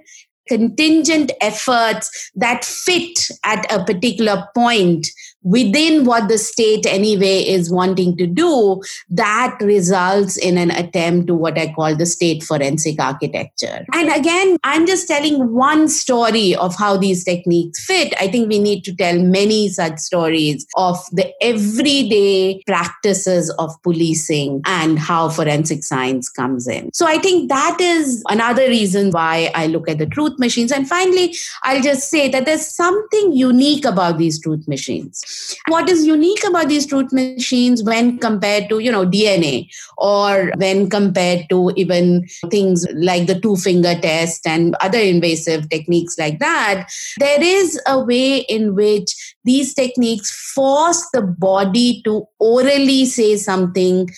contingent 0.48 1.32
efforts 1.40 2.30
that 2.36 2.64
fit 2.64 3.30
at 3.44 3.66
a 3.72 3.84
particular 3.84 4.46
point 4.54 5.08
within 5.42 6.04
what 6.04 6.28
the 6.28 6.38
state 6.38 6.86
anyway 6.86 7.38
is 7.38 7.70
wanting 7.70 8.16
to 8.16 8.26
do, 8.26 8.80
that 9.10 9.56
results 9.60 10.36
in 10.36 10.58
an 10.58 10.70
attempt 10.70 11.26
to 11.26 11.34
what 11.34 11.58
I 11.58 11.72
call 11.72 11.96
the 11.96 12.06
state 12.06 12.42
forensic 12.42 13.00
architecture. 13.00 13.84
And 13.92 14.10
again, 14.12 14.56
I'm 14.64 14.86
just 14.86 15.08
telling 15.08 15.52
one 15.52 15.88
story 15.88 16.54
of 16.54 16.76
how 16.76 16.96
these 16.96 17.24
techniques 17.24 17.84
fit. 17.84 18.14
I 18.20 18.28
think 18.28 18.48
we 18.48 18.58
need 18.58 18.84
to 18.84 18.94
tell 18.94 19.18
many 19.18 19.68
such 19.68 19.98
stories 19.98 20.66
of 20.76 20.98
the 21.12 21.32
everyday 21.42 22.62
practices 22.66 23.50
of 23.58 23.70
policing 23.82 24.62
and 24.64 24.98
how 24.98 25.28
forensic 25.28 25.84
science 25.84 26.28
comes 26.28 26.68
in. 26.68 26.92
So 26.92 27.06
I 27.06 27.18
think 27.18 27.48
that 27.48 27.78
is 27.80 28.22
another 28.28 28.66
reason 28.68 29.10
why 29.10 29.50
I 29.54 29.66
look 29.66 29.88
at 29.88 29.98
the 29.98 30.06
truth 30.06 30.38
machines. 30.38 30.72
And 30.72 30.88
finally, 30.88 31.34
I'll 31.62 31.82
just 31.82 32.10
say 32.10 32.28
that 32.28 32.44
there's 32.44 32.66
something 32.66 33.32
unique 33.32 33.84
about 33.84 34.18
these 34.18 34.40
truth 34.40 34.66
machines 34.68 35.24
what 35.68 35.88
is 35.88 36.06
unique 36.06 36.44
about 36.44 36.68
these 36.68 36.86
truth 36.86 37.12
machines 37.12 37.82
when 37.82 38.18
compared 38.18 38.68
to, 38.68 38.78
you 38.78 38.90
know, 38.90 39.06
DNA 39.06 39.68
or 39.98 40.52
when 40.56 40.90
compared 40.90 41.48
to 41.50 41.72
even 41.76 42.26
things 42.50 42.86
like 42.94 43.26
the 43.26 43.38
two 43.38 43.56
finger 43.56 43.94
test 44.00 44.46
and 44.46 44.74
other 44.80 44.98
invasive 44.98 45.68
techniques 45.68 46.18
like 46.18 46.38
that, 46.38 46.90
there 47.18 47.42
is 47.42 47.80
a 47.86 47.98
way 48.02 48.38
in 48.38 48.74
which 48.74 49.34
these 49.44 49.74
techniques 49.74 50.52
force 50.54 51.08
the 51.12 51.22
body 51.22 52.02
to 52.04 52.24
orally 52.38 53.04
say 53.04 53.36
something 53.36 54.08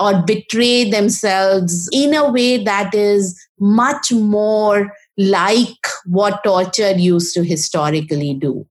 or 0.00 0.22
betray 0.22 0.90
themselves 0.90 1.88
in 1.92 2.14
a 2.14 2.30
way 2.30 2.62
that 2.62 2.94
is 2.94 3.40
much 3.60 4.12
more 4.12 4.92
like 5.16 5.86
what 6.06 6.42
torture 6.42 6.92
used 6.92 7.34
to 7.34 7.44
historically 7.44 8.34
do 8.34 8.66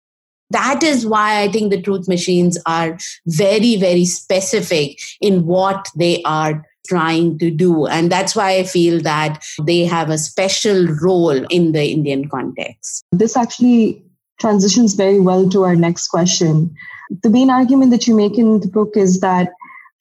that 0.54 0.84
is 0.84 1.06
why 1.06 1.42
I 1.42 1.52
think 1.52 1.72
the 1.72 1.82
truth 1.82 2.08
machines 2.08 2.58
are 2.66 2.98
very, 3.26 3.76
very 3.76 4.06
specific 4.06 5.00
in 5.20 5.46
what 5.46 5.88
they 5.96 6.22
are 6.24 6.66
trying 6.88 7.38
to 7.40 7.50
do. 7.50 7.86
And 7.88 8.12
that's 8.12 8.36
why 8.36 8.58
I 8.58 8.64
feel 8.64 9.02
that 9.02 9.44
they 9.62 9.86
have 9.86 10.10
a 10.10 10.18
special 10.18 10.88
role 11.02 11.46
in 11.50 11.72
the 11.72 11.86
Indian 11.86 12.30
context. 12.30 13.04
This 13.12 13.38
actually 13.38 14.04
transitions 14.40 14.94
very 14.94 15.20
well 15.20 15.50
to 15.50 15.64
our 15.64 15.76
next 15.76 16.08
question. 16.08 16.76
The 17.22 17.30
main 17.30 17.50
argument 17.50 17.92
that 17.92 18.08
you 18.08 18.16
make 18.16 18.38
in 18.38 18.60
the 18.60 18.68
book 18.68 18.96
is 18.96 19.22
that 19.22 19.50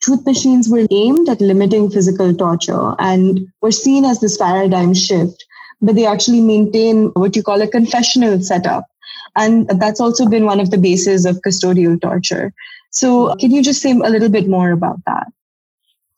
truth 0.01 0.27
machines 0.27 0.69
were 0.69 0.87
aimed 0.91 1.29
at 1.29 1.41
limiting 1.41 1.91
physical 1.91 2.35
torture 2.35 2.95
and 2.99 3.47
were 3.61 3.71
seen 3.73 4.05
as 4.05 4.21
this 4.21 4.37
paradigm 4.37 4.95
shift, 4.95 5.45
but 5.81 5.95
they 5.95 6.07
actually 6.07 6.41
maintain 6.41 7.11
what 7.15 7.37
you 7.37 7.43
call 7.43 7.63
a 7.63 7.69
confessional 7.69 8.41
setup 8.41 8.87
and 9.37 9.69
that's 9.81 10.01
also 10.01 10.27
been 10.27 10.45
one 10.45 10.61
of 10.61 10.71
the 10.71 10.79
bases 10.79 11.25
of 11.25 11.41
custodial 11.47 12.01
torture. 12.01 12.53
So, 12.91 13.35
can 13.37 13.51
you 13.51 13.63
just 13.63 13.81
say 13.81 13.93
a 13.93 14.11
little 14.11 14.29
bit 14.29 14.49
more 14.49 14.71
about 14.71 14.99
that? 15.07 15.29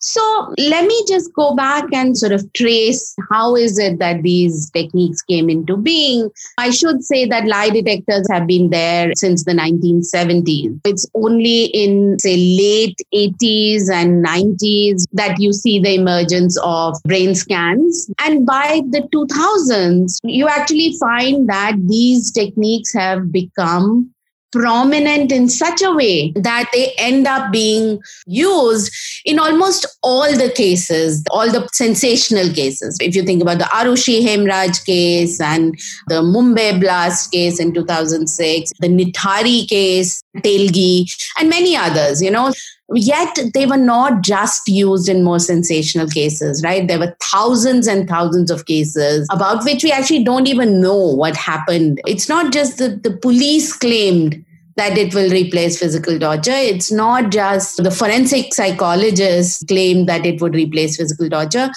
So 0.05 0.53
let 0.59 0.87
me 0.87 1.03
just 1.09 1.33
go 1.33 1.55
back 1.55 1.87
and 1.95 2.17
sort 2.17 2.33
of 2.33 2.53
trace 2.53 3.17
how 3.31 3.57
is 3.57 3.79
it 3.79 3.99
that 4.01 4.23
these 4.23 4.71
techniques 4.71 5.23
came 5.23 5.49
into 5.49 5.79
being. 5.79 6.31
I 6.59 6.71
should 6.71 7.03
say 7.03 7.25
that 7.25 7.47
lie 7.47 7.71
detectors 7.71 8.29
have 8.31 8.47
been 8.47 8.69
there 8.69 9.13
since 9.17 9.45
the 9.45 9.53
1970s. 9.53 10.81
It's 10.85 11.07
only 11.15 11.65
in 11.67 12.19
say 12.19 12.37
late 12.37 13.01
80s 13.15 13.91
and 13.91 14.23
90s 14.23 15.07
that 15.13 15.41
you 15.41 15.55
see 15.55 15.81
the 15.81 15.95
emergence 15.95 16.59
of 16.63 16.97
brain 17.05 17.35
scans. 17.35 18.11
And 18.19 18.45
by 18.45 18.83
the 18.91 19.09
2000s, 19.11 20.19
you 20.23 20.49
actually 20.49 20.99
find 21.01 21.49
that 21.49 21.77
these 21.87 22.31
techniques 22.31 22.93
have 22.93 23.33
become 23.33 24.14
prominent 24.55 25.33
in 25.33 25.49
such 25.49 25.83
a 25.83 25.93
way 25.93 26.31
that 26.37 26.71
they 26.73 26.93
end 26.97 27.27
up 27.27 27.51
being 27.51 28.01
used 28.27 28.93
in 29.25 29.41
almost 29.41 29.85
all 30.03 30.31
the 30.37 30.51
cases, 30.55 31.25
all 31.31 31.51
the 31.51 31.69
sensational 31.73 32.53
cases. 32.55 32.97
If 33.01 33.17
you 33.17 33.25
think 33.25 33.43
about 33.43 33.59
the 33.59 33.65
Arushi 33.65 34.23
Hemraj 34.23 34.85
case 34.87 35.41
and 35.41 35.75
the 36.07 36.23
Mumbai 36.23 36.81
blast 36.81 37.33
case 37.33 37.59
in 37.59 37.75
2006, 37.75 38.73
the 38.79 38.89
Nithari 38.89 39.69
case, 39.69 40.23
Telgi, 40.37 41.11
and 41.39 41.51
many 41.51 41.77
others, 41.77 42.23
you 42.23 42.31
know. 42.31 42.53
Yet 42.95 43.39
they 43.53 43.67
were 43.67 43.77
not 43.77 44.23
just 44.23 44.69
used 44.69 45.09
in 45.09 45.25
more 45.25 45.39
sensational 45.39 46.09
cases, 46.09 46.63
right? 46.63 46.87
There 46.87 46.99
were 46.99 47.17
thousands 47.21 47.87
and 47.87 48.09
thousands 48.09 48.51
of 48.51 48.67
cases 48.67 49.29
about 49.31 49.65
which 49.65 49.85
we 49.85 49.93
actually 49.93 50.25
don't 50.25 50.47
even 50.47 50.81
know 50.81 50.97
what 50.97 51.37
happened. 51.37 52.01
It's 52.07 52.29
not 52.29 52.53
just 52.53 52.79
that 52.79 53.03
the 53.03 53.17
police 53.17 53.77
claimed 53.77 54.45
that 54.77 54.99
it 54.99 55.15
will 55.15 55.31
replace 55.31 55.79
physical 55.79 56.19
torture. 56.19 56.51
It's 56.51 56.91
not 56.91 57.31
just 57.31 57.83
the 57.83 57.93
forensic 57.93 58.53
psychologists 58.53 59.63
claim 59.65 60.07
that 60.07 60.27
it 60.27 60.41
would 60.41 60.55
replace 60.55 60.97
physical 60.97 61.31
torture. 61.31 61.71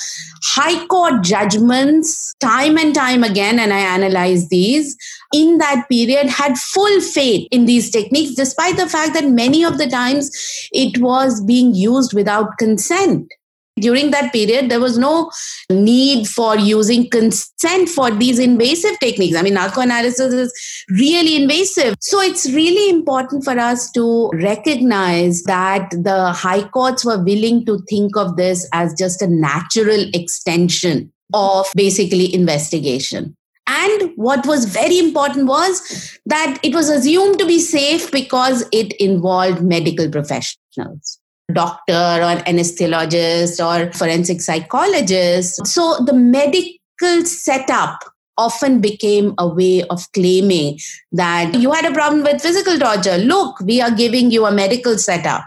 high 0.43 0.85
court 0.87 1.23
judgments 1.23 2.33
time 2.39 2.77
and 2.77 2.93
time 2.95 3.23
again 3.23 3.59
and 3.59 3.73
i 3.73 3.79
analyze 3.79 4.49
these 4.49 4.95
in 5.33 5.57
that 5.57 5.87
period 5.89 6.27
had 6.27 6.57
full 6.57 7.01
faith 7.01 7.47
in 7.51 7.65
these 7.65 7.89
techniques 7.89 8.35
despite 8.35 8.77
the 8.77 8.87
fact 8.87 9.13
that 9.13 9.27
many 9.27 9.63
of 9.63 9.77
the 9.77 9.87
times 9.87 10.31
it 10.71 10.97
was 10.99 11.43
being 11.43 11.73
used 11.73 12.13
without 12.13 12.57
consent. 12.57 13.31
During 13.79 14.09
that 14.09 14.33
period 14.33 14.71
there 14.71 14.79
was 14.79 14.97
no 14.97 15.29
need 15.69 16.27
for 16.27 16.57
using 16.57 17.09
consent 17.09 17.89
for 17.89 18.09
these 18.09 18.39
invasive 18.39 18.99
techniques. 18.99 19.35
I 19.37 19.43
mean 19.43 19.55
narcoanalysis 19.55 20.33
is 20.33 20.85
really 20.89 21.35
invasive. 21.35 21.95
So 21.99 22.19
it's 22.19 22.51
really 22.51 22.89
important 22.89 23.43
for 23.43 23.59
us 23.59 23.91
to 23.91 24.29
recognize 24.33 25.43
that 25.43 25.91
the 25.91 26.31
high 26.31 26.67
courts 26.69 27.05
were 27.05 27.23
willing 27.23 27.65
to 27.67 27.79
think 27.87 28.17
of 28.17 28.35
this 28.35 28.67
as 28.73 28.95
just 28.95 29.21
a 29.21 29.27
natural 29.27 30.09
extension 30.13 31.13
of 31.33 31.67
basically 31.75 32.33
investigation 32.33 33.36
and 33.67 34.11
what 34.15 34.45
was 34.45 34.65
very 34.65 34.97
important 34.97 35.47
was 35.47 36.19
that 36.25 36.59
it 36.63 36.73
was 36.73 36.89
assumed 36.89 37.37
to 37.39 37.45
be 37.45 37.59
safe 37.59 38.11
because 38.11 38.67
it 38.71 38.93
involved 38.93 39.61
medical 39.61 40.09
professionals 40.09 41.19
doctor 41.53 41.93
or 41.93 42.35
anesthesiologist 42.43 43.63
or 43.63 43.91
forensic 43.93 44.41
psychologist. 44.41 45.65
So 45.65 45.97
the 46.05 46.13
medical 46.13 47.25
setup 47.25 47.99
often 48.37 48.81
became 48.81 49.33
a 49.37 49.47
way 49.47 49.83
of 49.83 50.11
claiming 50.11 50.79
that 51.11 51.55
you 51.55 51.71
had 51.71 51.85
a 51.85 51.93
problem 51.93 52.23
with 52.23 52.41
physical 52.41 52.77
torture. 52.77 53.17
Look, 53.17 53.59
we 53.61 53.81
are 53.81 53.91
giving 53.91 54.29
you 54.29 54.45
a 54.45 54.51
medical 54.51 54.97
setup. 54.97 55.43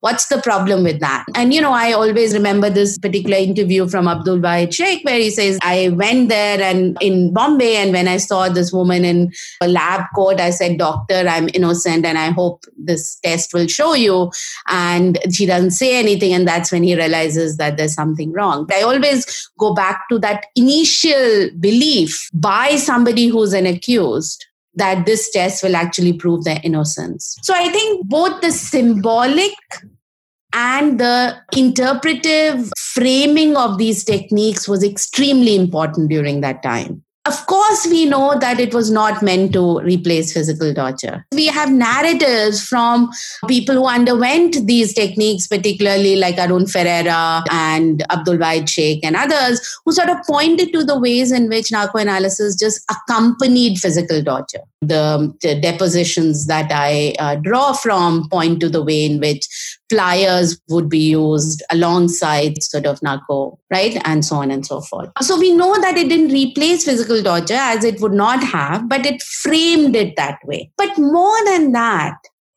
What's 0.00 0.28
the 0.28 0.40
problem 0.40 0.84
with 0.84 1.00
that? 1.00 1.24
And, 1.34 1.52
you 1.52 1.60
know, 1.60 1.72
I 1.72 1.92
always 1.92 2.32
remember 2.32 2.70
this 2.70 2.96
particular 2.98 3.36
interview 3.36 3.88
from 3.88 4.06
Abdul 4.06 4.38
Wahid 4.38 4.72
Sheikh 4.72 5.04
where 5.04 5.18
he 5.18 5.30
says, 5.30 5.58
I 5.60 5.88
went 5.88 6.28
there 6.28 6.62
and 6.62 6.96
in 7.00 7.32
Bombay, 7.32 7.76
and 7.76 7.92
when 7.92 8.06
I 8.06 8.18
saw 8.18 8.48
this 8.48 8.72
woman 8.72 9.04
in 9.04 9.32
a 9.60 9.66
lab 9.66 10.04
coat, 10.14 10.40
I 10.40 10.50
said, 10.50 10.78
Doctor, 10.78 11.26
I'm 11.28 11.48
innocent 11.52 12.06
and 12.06 12.16
I 12.16 12.30
hope 12.30 12.64
this 12.76 13.18
test 13.24 13.52
will 13.52 13.66
show 13.66 13.94
you. 13.94 14.30
And 14.68 15.18
she 15.32 15.46
doesn't 15.46 15.72
say 15.72 15.98
anything. 15.98 16.32
And 16.32 16.46
that's 16.46 16.70
when 16.70 16.84
he 16.84 16.94
realizes 16.94 17.56
that 17.56 17.76
there's 17.76 17.94
something 17.94 18.32
wrong. 18.32 18.68
I 18.72 18.82
always 18.82 19.50
go 19.58 19.74
back 19.74 20.08
to 20.10 20.18
that 20.20 20.46
initial 20.54 21.50
belief 21.58 22.30
by 22.32 22.76
somebody 22.76 23.26
who's 23.26 23.52
an 23.52 23.66
accused 23.66 24.44
that 24.74 25.06
this 25.06 25.30
test 25.30 25.62
will 25.64 25.74
actually 25.74 26.12
prove 26.12 26.44
their 26.44 26.60
innocence. 26.62 27.36
So 27.42 27.52
I 27.52 27.68
think 27.68 28.06
both 28.06 28.40
the 28.40 28.52
symbolic 28.52 29.52
and 30.52 30.98
the 30.98 31.36
interpretive 31.56 32.70
framing 32.76 33.56
of 33.56 33.78
these 33.78 34.04
techniques 34.04 34.68
was 34.68 34.82
extremely 34.82 35.54
important 35.54 36.08
during 36.08 36.40
that 36.40 36.62
time. 36.62 37.02
Of 37.28 37.44
course, 37.46 37.86
we 37.86 38.06
know 38.06 38.38
that 38.38 38.58
it 38.58 38.72
was 38.72 38.90
not 38.90 39.22
meant 39.22 39.52
to 39.52 39.80
replace 39.80 40.32
physical 40.32 40.72
torture. 40.72 41.26
We 41.32 41.46
have 41.48 41.70
narratives 41.70 42.66
from 42.66 43.10
people 43.46 43.74
who 43.74 43.86
underwent 43.86 44.66
these 44.66 44.94
techniques, 44.94 45.46
particularly 45.46 46.16
like 46.16 46.38
Arun 46.38 46.66
Ferreira 46.66 47.44
and 47.50 48.02
Abdul 48.10 48.38
Wahid 48.38 48.66
Sheikh 48.66 49.04
and 49.04 49.14
others, 49.14 49.60
who 49.84 49.92
sort 49.92 50.08
of 50.08 50.16
pointed 50.26 50.72
to 50.72 50.82
the 50.84 50.98
ways 50.98 51.30
in 51.30 51.50
which 51.50 51.68
narcoanalysis 51.68 52.58
just 52.58 52.82
accompanied 52.90 53.78
physical 53.78 54.24
torture. 54.24 54.62
The, 54.80 55.36
the 55.42 55.60
depositions 55.60 56.46
that 56.46 56.70
I 56.72 57.14
uh, 57.18 57.34
draw 57.34 57.74
from 57.74 58.30
point 58.30 58.60
to 58.60 58.70
the 58.70 58.82
way 58.82 59.04
in 59.04 59.20
which 59.20 59.46
pliers 59.88 60.60
would 60.68 60.88
be 60.88 60.98
used 60.98 61.62
alongside 61.70 62.62
sort 62.62 62.86
of 62.86 63.02
narco, 63.02 63.58
right? 63.70 64.00
And 64.04 64.24
so 64.24 64.36
on 64.36 64.50
and 64.50 64.64
so 64.64 64.80
forth. 64.80 65.10
So 65.20 65.38
we 65.38 65.52
know 65.52 65.80
that 65.80 65.96
it 65.96 66.08
didn't 66.08 66.32
replace 66.32 66.84
physical 66.84 67.22
torture 67.22 67.54
as 67.54 67.84
it 67.84 68.00
would 68.00 68.12
not 68.12 68.42
have, 68.42 68.88
but 68.88 69.06
it 69.06 69.22
framed 69.22 69.96
it 69.96 70.16
that 70.16 70.38
way. 70.44 70.70
But 70.76 70.96
more 70.98 71.44
than 71.46 71.72
that, 71.72 72.16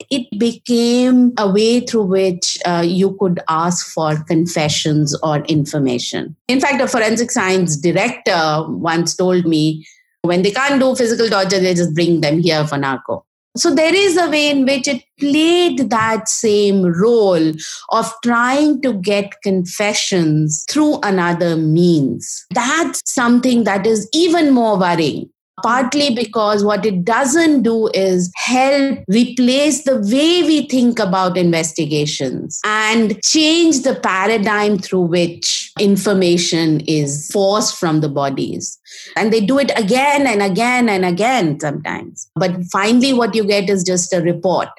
it 0.09 0.27
became 0.39 1.31
a 1.37 1.49
way 1.49 1.79
through 1.81 2.03
which 2.03 2.57
uh, 2.65 2.83
you 2.85 3.15
could 3.19 3.39
ask 3.47 3.93
for 3.93 4.21
confessions 4.23 5.17
or 5.21 5.37
information. 5.45 6.35
In 6.47 6.59
fact, 6.59 6.81
a 6.81 6.87
forensic 6.87 7.31
science 7.31 7.77
director 7.77 8.65
once 8.67 9.15
told 9.15 9.45
me 9.45 9.85
when 10.23 10.41
they 10.41 10.51
can't 10.51 10.79
do 10.79 10.95
physical 10.95 11.29
torture, 11.29 11.59
they 11.59 11.73
just 11.73 11.93
bring 11.93 12.21
them 12.21 12.39
here 12.39 12.65
for 12.67 12.77
narco. 12.77 13.25
So 13.57 13.73
there 13.75 13.93
is 13.93 14.17
a 14.17 14.29
way 14.29 14.49
in 14.49 14.65
which 14.65 14.87
it 14.87 15.03
played 15.19 15.89
that 15.89 16.29
same 16.29 16.83
role 16.83 17.51
of 17.89 18.13
trying 18.23 18.81
to 18.81 18.93
get 18.93 19.41
confessions 19.41 20.65
through 20.69 20.99
another 21.03 21.57
means. 21.57 22.45
That's 22.51 23.01
something 23.05 23.65
that 23.65 23.85
is 23.85 24.07
even 24.13 24.51
more 24.51 24.77
worrying 24.77 25.30
partly 25.63 26.13
because 26.13 26.63
what 26.63 26.85
it 26.85 27.03
doesn't 27.03 27.63
do 27.63 27.87
is 27.93 28.31
help 28.35 28.99
replace 29.07 29.83
the 29.83 29.97
way 29.97 30.43
we 30.43 30.67
think 30.67 30.99
about 30.99 31.37
investigations 31.37 32.59
and 32.65 33.21
change 33.23 33.83
the 33.83 33.95
paradigm 33.95 34.77
through 34.77 35.01
which 35.01 35.71
information 35.79 36.81
is 36.81 37.29
forced 37.31 37.77
from 37.77 38.01
the 38.01 38.09
bodies. 38.09 38.79
And 39.15 39.31
they 39.31 39.41
do 39.41 39.59
it 39.59 39.71
again 39.77 40.27
and 40.27 40.41
again 40.41 40.89
and 40.89 41.05
again 41.05 41.59
sometimes. 41.59 42.29
But 42.35 42.63
finally, 42.71 43.13
what 43.13 43.35
you 43.35 43.45
get 43.45 43.69
is 43.69 43.83
just 43.83 44.13
a 44.13 44.21
report 44.21 44.69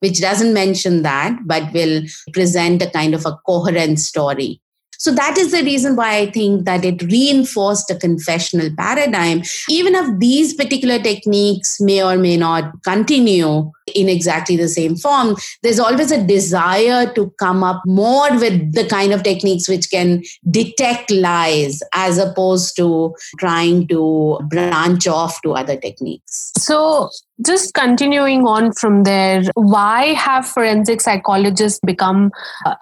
which 0.00 0.20
doesn't 0.20 0.54
mention 0.54 1.02
that, 1.02 1.36
but 1.44 1.72
will 1.72 2.02
present 2.32 2.82
a 2.82 2.90
kind 2.90 3.14
of 3.14 3.26
a 3.26 3.36
coherent 3.46 3.98
story. 3.98 4.60
So 4.98 5.12
that 5.12 5.38
is 5.38 5.52
the 5.52 5.62
reason 5.62 5.94
why 5.96 6.16
I 6.16 6.30
think 6.30 6.64
that 6.64 6.84
it 6.84 7.02
reinforced 7.02 7.90
a 7.90 7.94
confessional 7.94 8.68
paradigm. 8.76 9.42
Even 9.70 9.94
if 9.94 10.18
these 10.18 10.54
particular 10.54 10.98
techniques 10.98 11.80
may 11.80 12.02
or 12.02 12.16
may 12.16 12.36
not 12.36 12.82
continue 12.82 13.70
in 13.94 14.08
exactly 14.08 14.56
the 14.56 14.68
same 14.68 14.96
form, 14.96 15.36
there's 15.62 15.78
always 15.78 16.10
a 16.10 16.26
desire 16.26 17.12
to 17.14 17.30
come 17.38 17.62
up 17.62 17.80
more 17.86 18.30
with 18.38 18.74
the 18.74 18.86
kind 18.86 19.12
of 19.12 19.22
techniques 19.22 19.68
which 19.68 19.88
can 19.90 20.22
detect 20.50 21.10
lies 21.10 21.80
as 21.94 22.18
opposed 22.18 22.76
to 22.76 23.14
trying 23.38 23.86
to 23.88 24.38
branch 24.48 25.06
off 25.06 25.40
to 25.42 25.52
other 25.52 25.76
techniques. 25.76 26.52
So 26.58 27.10
just 27.44 27.74
continuing 27.74 28.46
on 28.46 28.72
from 28.72 29.04
there, 29.04 29.42
why 29.54 30.14
have 30.14 30.46
forensic 30.46 31.00
psychologists 31.00 31.80
become 31.84 32.30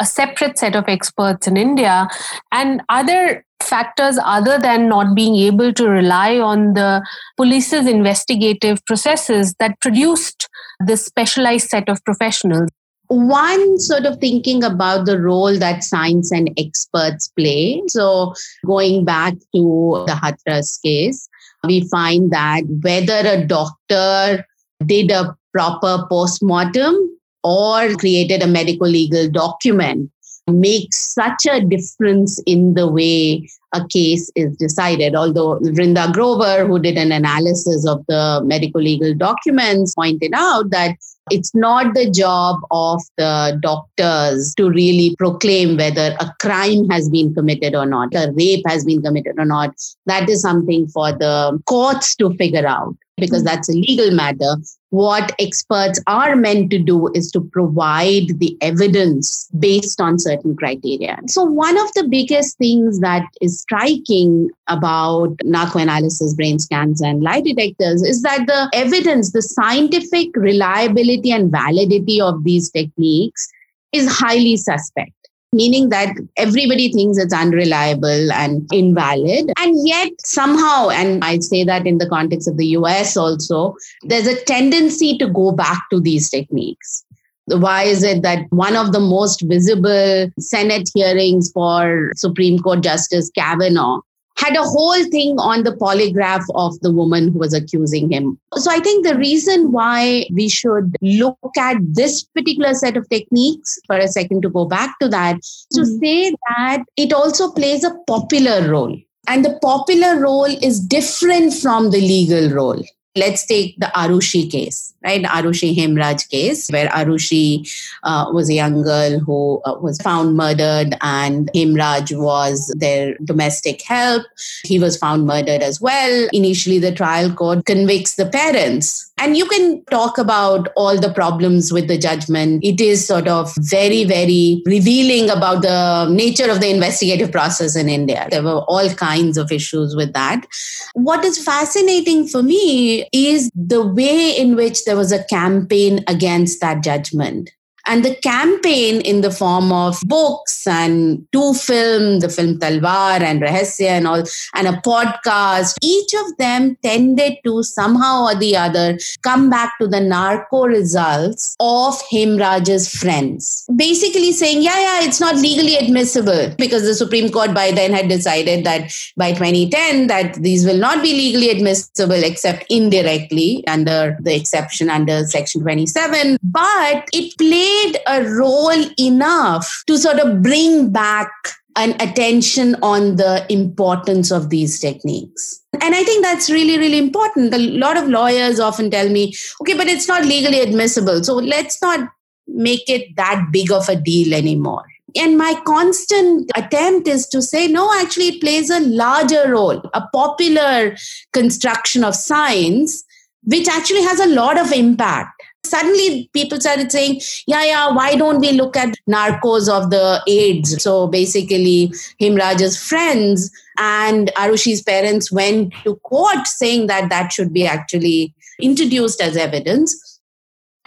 a 0.00 0.06
separate 0.06 0.58
set 0.58 0.74
of 0.74 0.84
experts 0.88 1.46
in 1.46 1.56
India? 1.56 2.08
And 2.52 2.82
are 2.88 3.04
there 3.04 3.44
factors 3.62 4.18
other 4.22 4.58
than 4.58 4.88
not 4.88 5.14
being 5.14 5.36
able 5.36 5.72
to 5.72 5.88
rely 5.88 6.38
on 6.38 6.74
the 6.74 7.04
police's 7.36 7.86
investigative 7.86 8.84
processes 8.86 9.54
that 9.58 9.80
produced 9.80 10.48
this 10.86 11.04
specialized 11.04 11.68
set 11.68 11.88
of 11.88 12.02
professionals? 12.04 12.70
one 13.08 13.78
sort 13.78 14.04
of 14.04 14.18
thinking 14.18 14.64
about 14.64 15.06
the 15.06 15.20
role 15.20 15.56
that 15.58 15.84
science 15.84 16.32
and 16.32 16.50
experts 16.58 17.28
play. 17.28 17.82
So, 17.88 18.34
going 18.64 19.04
back 19.04 19.34
to 19.54 20.04
the 20.06 20.12
Hathras 20.12 20.82
case, 20.82 21.28
we 21.66 21.88
find 21.88 22.31
that 22.31 22.62
whether 22.83 23.29
a 23.29 23.44
doctor 23.44 24.46
did 24.85 25.11
a 25.11 25.37
proper 25.52 26.07
postmortem 26.09 26.94
or 27.42 27.94
created 27.94 28.42
a 28.42 28.46
medical 28.46 28.88
legal 28.88 29.29
document 29.31 30.11
makes 30.48 30.96
such 30.96 31.46
a 31.50 31.61
difference 31.61 32.40
in 32.46 32.74
the 32.74 32.87
way 32.87 33.48
a 33.74 33.87
case 33.88 34.31
is 34.37 34.57
decided. 34.57 35.14
Although 35.14 35.59
Vrinda 35.61 36.12
Grover, 36.12 36.66
who 36.66 36.79
did 36.79 36.96
an 36.96 37.12
analysis 37.12 37.87
of 37.87 38.05
the 38.07 38.40
medical 38.44 38.81
legal 38.81 39.14
documents, 39.14 39.94
pointed 39.94 40.33
out 40.35 40.70
that 40.70 40.96
it's 41.30 41.54
not 41.54 41.94
the 41.94 42.08
job 42.10 42.60
of 42.70 43.02
the 43.16 43.58
doctors 43.60 44.54
to 44.54 44.70
really 44.70 45.16
proclaim 45.16 45.76
whether 45.76 46.16
a 46.20 46.32
crime 46.40 46.88
has 46.88 47.08
been 47.08 47.34
committed 47.34 47.74
or 47.74 47.86
not, 47.86 48.14
a 48.14 48.32
rape 48.36 48.64
has 48.66 48.84
been 48.84 49.02
committed 49.02 49.34
or 49.38 49.44
not. 49.44 49.74
That 50.06 50.28
is 50.28 50.40
something 50.40 50.86
for 50.86 51.12
the 51.12 51.60
courts 51.66 52.14
to 52.16 52.34
figure 52.34 52.66
out 52.66 52.96
because 53.16 53.42
hmm. 53.42 53.46
that's 53.46 53.68
a 53.68 53.72
legal 53.72 54.11
matter. 54.11 54.57
What 54.90 55.33
experts 55.38 56.00
are 56.07 56.37
meant 56.37 56.70
to 56.70 56.79
do 56.79 57.11
is 57.12 57.31
to 57.33 57.40
provide 57.40 58.38
the 58.38 58.57
evidence 58.61 59.48
based 59.59 60.00
on 60.00 60.18
certain 60.18 60.57
criteria. 60.57 61.18
So, 61.26 61.44
one 61.44 61.76
of 61.79 61.92
the 61.94 62.07
biggest 62.09 62.59
things 62.59 63.00
that 63.00 63.26
is 63.40 63.61
striking 63.61 64.50
about 64.68 65.37
narcoanalysis, 65.38 66.37
brain 66.37 66.59
scans, 66.59 67.00
and 67.00 67.22
lie 67.22 67.40
detectors 67.40 68.02
is 68.02 68.22
that 68.22 68.46
the 68.46 68.70
evidence, 68.72 69.33
the 69.33 69.42
scientific 69.42 70.29
reliability 70.35 71.31
and 71.31 71.50
validity 71.50 72.20
of 72.20 72.44
these 72.44 72.70
techniques 72.70 73.48
is 73.92 74.11
highly 74.11 74.57
suspect 74.57 75.12
meaning 75.52 75.88
that 75.90 76.14
everybody 76.37 76.92
thinks 76.92 77.18
it's 77.18 77.32
unreliable 77.35 78.32
and 78.32 78.68
invalid. 78.72 79.52
And 79.59 79.87
yet, 79.87 80.11
somehow, 80.24 80.90
and 80.90 81.24
I 81.24 81.38
say 81.38 81.64
that 81.64 81.87
in 81.87 81.98
the 81.98 82.09
context 82.09 82.48
of 82.48 82.56
the 82.56 82.66
US 82.68 83.16
also, 83.16 83.74
there's 84.02 84.26
a 84.26 84.42
tendency 84.44 85.16
to 85.18 85.28
go 85.28 85.52
back 85.52 85.82
to 85.90 86.00
these 86.00 86.28
techniques. 86.28 87.04
Why 87.46 87.85
is 87.85 88.02
it 88.02 88.22
that 88.22 88.46
one 88.50 88.74
of 88.74 88.92
the 88.92 89.00
most 89.00 89.42
visible 89.46 90.28
Senate 90.38 90.90
hearings 90.94 91.50
for 91.52 92.11
Supreme 92.16 92.59
Court 92.59 92.82
Justice 92.82 93.30
Kavanaugh 93.35 94.00
had 94.38 94.57
a 94.57 94.62
whole 94.62 95.03
thing 95.05 95.38
on 95.38 95.64
the 95.64 95.72
polygraph 95.72 96.44
of 96.55 96.79
the 96.81 96.92
woman 96.92 97.33
who 97.33 97.38
was 97.38 97.55
accusing 97.55 98.11
him. 98.11 98.38
So 98.55 98.70
I 98.70 98.81
think 98.81 99.07
the 99.07 99.16
reason 99.16 99.72
why 99.72 100.27
we 100.33 100.49
should 100.49 100.94
look 101.01 101.38
at 101.59 101.77
this 101.81 102.22
particular 102.22 102.75
set 102.75 102.96
of 102.96 103.09
techniques 103.09 103.79
for 103.87 103.96
a 103.96 104.09
second 104.09 104.42
to 104.42 104.51
go 104.51 104.66
back 104.66 104.99
to 105.01 105.09
that 105.09 105.37
mm-hmm. 105.37 105.81
to 105.81 105.87
say 105.99 106.31
that 106.49 106.85
it 106.96 107.12
also 107.12 107.51
plays 107.51 107.85
a 107.85 107.94
popular 108.07 108.70
role. 108.70 108.96
And 109.29 109.44
the 109.44 109.59
popular 109.61 110.20
role 110.20 110.44
is 110.44 110.79
different 110.81 111.53
from 111.55 111.90
the 111.90 112.01
legal 112.01 112.51
role. 112.51 112.85
Let's 113.16 113.46
take 113.46 113.79
the 113.79 113.90
Arushi 113.94 114.50
case, 114.50 114.94
right? 115.02 115.22
The 115.22 115.29
Arushi 115.29 115.74
Hemraj 115.74 116.29
case, 116.29 116.68
where 116.68 116.88
Arushi 116.88 117.68
uh, 118.02 118.31
was 118.33 118.50
a 118.50 118.55
young 118.55 118.83
girl 118.83 119.18
who 119.18 119.62
uh, 119.64 119.79
was 119.81 119.98
found 120.00 120.37
murdered, 120.37 120.94
and 121.00 121.50
Hemraj 121.55 122.16
was 122.16 122.72
their 122.79 123.16
domestic 123.24 123.83
help. 123.83 124.22
He 124.64 124.79
was 124.79 124.96
found 124.96 125.26
murdered 125.26 125.62
as 125.62 125.81
well. 125.81 126.29
Initially, 126.33 126.79
the 126.79 126.92
trial 126.92 127.33
court 127.33 127.64
convicts 127.64 128.16
the 128.16 128.26
parents 128.26 129.07
and 129.18 129.37
you 129.37 129.46
can 129.46 129.83
talk 129.87 130.18
about 130.18 130.68
all 130.76 130.98
the 130.98 131.11
problems 131.11 131.72
with 131.72 131.88
the 131.88 131.96
judgment. 131.96 132.62
It 132.62 132.83
is 132.83 133.07
sort 133.07 133.26
of 133.26 133.50
very, 133.61 134.05
very 134.05 134.62
revealing 134.66 135.31
about 135.31 135.62
the 135.62 136.07
nature 136.11 136.50
of 136.50 136.61
the 136.61 136.68
investigative 136.68 137.33
process 137.33 137.76
in 137.76 137.88
India. 137.88 138.29
There 138.31 138.42
were 138.42 138.61
all 138.68 138.90
kinds 138.90 139.38
of 139.38 139.50
issues 139.50 139.96
with 139.96 140.12
that. 140.12 140.46
What 140.92 141.24
is 141.24 141.42
fascinating 141.42 142.29
for 142.29 142.42
me 142.42 143.05
is 143.12 143.50
the 143.54 143.86
way 143.86 144.30
in 144.30 144.56
which 144.56 144.84
there 144.84 144.96
was 144.96 145.12
a 145.12 145.24
campaign 145.24 146.04
against 146.06 146.60
that 146.60 146.82
judgment. 146.82 147.50
And 147.87 148.05
the 148.05 148.16
campaign 148.16 149.01
in 149.01 149.20
the 149.20 149.31
form 149.31 149.70
of 149.70 150.01
books 150.07 150.66
and 150.66 151.27
two 151.33 151.55
films, 151.55 152.22
the 152.22 152.29
film 152.29 152.59
Talvar 152.59 153.20
and 153.20 153.40
Rahasya 153.40 153.88
and 153.88 154.09
all, 154.09 154.25
and 154.55 154.66
a 154.66 154.81
podcast, 154.85 155.77
each 155.83 156.12
of 156.14 156.37
them 156.37 156.77
tended 156.83 157.38
to 157.44 157.62
somehow 157.62 158.25
or 158.25 158.35
the 158.35 158.57
other 158.57 158.99
come 159.22 159.49
back 159.49 159.79
to 159.81 159.87
the 159.87 160.01
narco 160.01 160.64
results 160.64 161.55
of 161.61 161.94
Hemraj's 162.11 162.88
friends. 162.88 163.66
Basically 163.77 164.33
saying, 164.33 164.62
yeah, 164.62 164.79
yeah, 164.79 165.07
it's 165.07 165.20
not 165.20 165.37
legally 165.37 165.77
admissible 165.77 166.55
because 166.59 166.83
the 166.83 166.94
Supreme 166.94 167.31
Court 167.31 167.55
by 167.55 167.70
then 167.70 167.92
had 167.92 168.09
decided 168.09 168.64
that 168.64 168.92
by 169.16 169.33
2010 169.33 170.09
that 170.09 170.35
these 170.35 170.66
will 170.66 170.79
not 170.79 171.03
be 171.03 171.12
legally 171.12 171.51
admissible 171.51 172.22
except 172.25 172.66
indirectly 172.68 173.64
under 173.68 174.16
the 174.20 174.35
exception 174.35 174.90
under 174.90 175.25
section 175.25 175.61
27. 175.61 176.38
But 176.42 177.09
it 177.12 177.37
played 177.38 177.75
played 177.76 177.98
a 178.06 178.24
role 178.24 178.84
enough 178.98 179.82
to 179.86 179.98
sort 179.98 180.18
of 180.18 180.42
bring 180.42 180.90
back 180.90 181.30
an 181.76 181.90
attention 182.00 182.74
on 182.82 183.16
the 183.16 183.44
importance 183.50 184.30
of 184.30 184.48
these 184.48 184.80
techniques. 184.80 185.60
And 185.82 185.94
I 185.94 186.04
think 186.04 186.24
that's 186.24 186.48
really, 186.48 186.78
really 186.78 186.96
important. 186.96 187.52
A 187.52 187.58
lot 187.58 187.98
of 187.98 188.08
lawyers 188.08 188.58
often 188.58 188.90
tell 188.90 189.10
me, 189.10 189.34
okay, 189.60 189.76
but 189.76 189.86
it's 189.86 190.08
not 190.08 190.24
legally 190.24 190.60
admissible. 190.60 191.22
So 191.22 191.34
let's 191.34 191.80
not 191.82 192.08
make 192.48 192.88
it 192.88 193.14
that 193.16 193.48
big 193.52 193.70
of 193.70 193.88
a 193.88 193.96
deal 193.96 194.32
anymore. 194.32 194.84
And 195.14 195.36
my 195.36 195.54
constant 195.66 196.50
attempt 196.56 197.08
is 197.08 197.26
to 197.28 197.42
say, 197.42 197.68
no, 197.68 197.92
actually, 198.00 198.28
it 198.28 198.40
plays 198.40 198.70
a 198.70 198.80
larger 198.80 199.50
role, 199.50 199.82
a 199.92 200.02
popular 200.12 200.96
construction 201.32 202.04
of 202.04 202.14
science, 202.14 203.04
which 203.42 203.68
actually 203.68 204.02
has 204.02 204.20
a 204.20 204.28
lot 204.28 204.58
of 204.58 204.72
impact 204.72 205.36
suddenly 205.68 206.31
people 206.33 206.61
started 206.61 206.90
saying, 206.90 207.20
yeah, 207.46 207.64
yeah, 207.64 207.90
why 207.92 208.14
don't 208.14 208.40
we 208.40 208.52
look 208.52 208.76
at 208.76 208.94
narcos 209.09 209.68
of 209.68 209.90
the 209.90 210.22
aides? 210.26 210.83
So 210.83 211.07
basically, 211.07 211.92
Hemraj's 212.20 212.83
friends 212.83 213.50
and 213.79 214.31
Arushi's 214.37 214.83
parents 214.83 215.31
went 215.31 215.74
to 215.85 215.96
court 215.96 216.46
saying 216.46 216.87
that 216.87 217.11
that 217.11 217.33
should 217.33 217.52
be 217.52 217.66
actually 217.66 218.35
introduced 218.61 219.20
as 219.20 219.37
evidence. 219.37 220.20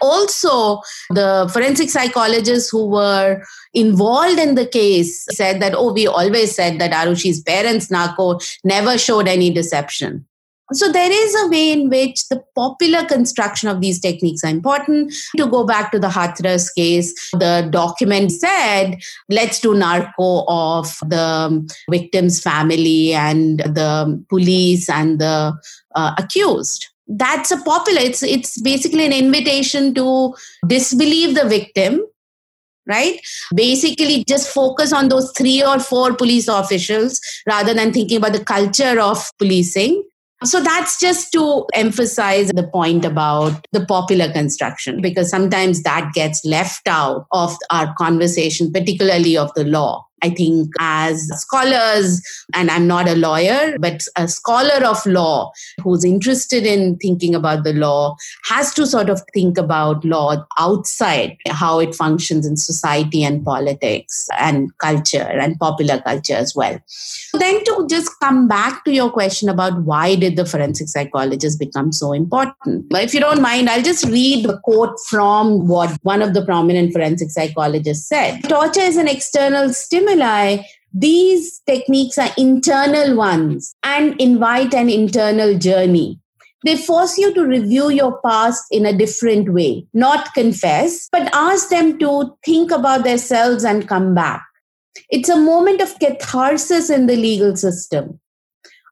Also, 0.02 0.82
the 1.10 1.50
forensic 1.52 1.89
psychologists 1.89 2.70
who 2.70 2.88
were 2.88 3.44
involved 3.74 4.39
in 4.39 4.56
the 4.56 4.65
case 4.65 5.26
said 5.32 5.62
that, 5.62 5.74
oh, 5.76 5.92
we 5.92 6.08
always 6.08 6.56
said 6.56 6.80
that 6.80 6.92
Arushi's 6.92 7.42
parents, 7.42 7.92
narco, 7.92 8.39
never 8.63 8.98
showed 8.98 9.28
any 9.28 9.50
deception. 9.50 10.26
So 10.71 10.91
there 10.91 11.12
is 11.12 11.36
a 11.43 11.47
way 11.47 11.71
in 11.71 11.89
which 11.89 12.27
the 12.29 12.43
popular 12.55 13.03
construction 13.05 13.69
of 13.69 13.82
these 13.82 13.99
techniques 13.99 14.43
are 14.43 14.49
important. 14.49 15.13
To 15.38 15.47
go 15.47 15.65
back 15.65 15.91
to 15.91 15.99
the 15.99 16.10
Hathras 16.10 16.73
case, 16.75 17.13
the 17.34 17.67
document 17.71 18.32
said, 18.32 18.97
let's 19.29 19.60
do 19.60 19.73
narco 19.73 20.45
of 20.47 20.97
the 21.08 21.67
victim's 21.89 22.39
family 22.39 23.13
and 23.13 23.60
the 23.60 24.23
police 24.29 24.89
and 24.89 25.19
the 25.19 25.58
uh, 25.95 26.15
accused. 26.17 26.88
That's 27.08 27.49
a 27.49 27.58
popular 27.58 28.01
it's 28.01 28.21
it's 28.21 28.62
basically 28.62 29.03
an 29.03 29.13
invitation 29.13 29.95
to 29.95 30.36
disbelieve 30.67 31.34
the 31.34 31.45
victim 31.45 32.03
right? 32.89 33.19
Basically 33.53 34.23
just 34.27 34.51
focus 34.51 34.91
on 34.91 35.10
those 35.10 35.32
three 35.38 35.63
or 35.63 35.79
four 35.79 36.15
police 36.15 36.47
officials 36.47 37.21
rather 37.47 37.73
than 37.73 37.93
thinking 37.93 38.17
about 38.17 38.34
the 38.34 38.43
culture 38.43 38.99
of 38.99 39.23
policing 39.38 40.03
so 40.43 40.62
that's 40.62 40.99
just 40.99 41.32
to 41.34 41.65
emphasize 41.73 42.49
the 42.49 42.67
point 42.67 43.06
about 43.06 43.65
the 43.71 43.86
popular 43.86 44.32
construction, 44.32 45.02
because 45.02 45.30
sometimes 45.30 45.84
that 45.84 46.12
gets 46.13 46.43
left 46.45 46.88
out 46.88 47.28
of 47.32 47.56
our 47.69 47.93
conversation, 47.95 48.71
particularly 48.71 49.38
of 49.38 49.54
the 49.56 49.65
law. 49.65 50.06
I 50.21 50.29
think 50.29 50.71
as 50.79 51.27
scholars, 51.41 52.21
and 52.53 52.69
I'm 52.69 52.88
not 52.88 53.08
a 53.08 53.15
lawyer, 53.15 53.77
but 53.79 54.03
a 54.15 54.27
scholar 54.27 54.86
of 54.86 55.05
law 55.05 55.51
who's 55.84 56.03
interested 56.03 56.65
in 56.65 56.97
thinking 56.97 57.36
about 57.36 57.63
the 57.63 57.73
law 57.73 58.15
has 58.45 58.73
to 58.73 58.86
sort 58.86 59.10
of 59.10 59.21
think 59.34 59.58
about 59.58 60.03
law 60.03 60.45
outside 60.58 61.38
how 61.47 61.79
it 61.79 61.95
functions 61.95 62.45
in 62.45 62.58
society 62.58 63.23
and 63.23 63.43
politics 63.45 64.27
and 64.38 64.77
culture 64.79 65.17
and 65.17 65.58
popular 65.60 65.99
culture 66.01 66.36
as 66.36 66.55
well. 66.55 66.79
Then 67.34 67.63
to 67.65 67.88
just 67.89 68.19
come 68.19 68.47
back 68.47 68.84
to 68.86 68.91
your 68.91 69.12
question 69.12 69.49
about 69.49 69.82
why 69.84 70.15
did 70.15 70.36
the 70.36 70.45
forensic 70.45 70.88
psychologist 70.88 71.60
become 71.60 71.91
so 71.91 72.13
important? 72.13 72.88
If 72.91 73.13
you 73.13 73.19
don't 73.19 73.41
mind, 73.41 73.69
I'll 73.69 73.82
just 73.82 74.05
read 74.05 74.45
the 74.45 74.60
quote 74.60 74.99
from 75.08 75.67
what 75.67 75.97
one 76.03 76.21
of 76.21 76.34
the 76.34 76.43
prominent 76.43 76.91
forensic 76.93 77.29
psychologists 77.29 78.08
said. 78.08 78.41
Torture 78.43 78.82
is 78.82 78.97
an 78.97 79.08
external 79.08 79.73
stimulus 79.73 80.09
stimuli, 80.10 80.63
these 80.93 81.60
techniques 81.67 82.17
are 82.17 82.32
internal 82.38 83.15
ones 83.15 83.76
and 83.84 84.19
invite 84.19 84.74
an 84.74 84.89
internal 84.89 85.58
journey. 85.58 86.19
They 86.65 86.76
force 86.76 87.17
you 87.17 87.34
to 87.36 87.45
review 87.45 87.89
your 87.89 88.19
past 88.26 88.65
in 88.72 88.86
a 88.86 88.98
different 88.98 89.54
way, 89.54 89.86
not 89.93 90.34
confess, 90.34 91.08
but 91.12 91.34
ask 91.34 91.69
them 91.69 91.98
to 92.00 92.36
think 92.43 92.72
about 92.72 93.06
themselves 93.06 93.63
and 93.63 93.88
come 93.88 94.13
back. 94.13 94.43
It's 95.10 95.30
a 95.30 95.38
moment 95.38 95.80
of 95.80 95.98
catharsis 96.00 96.89
in 96.89 97.08
the 97.08 97.15
legal 97.15 97.56
system. 97.56 98.19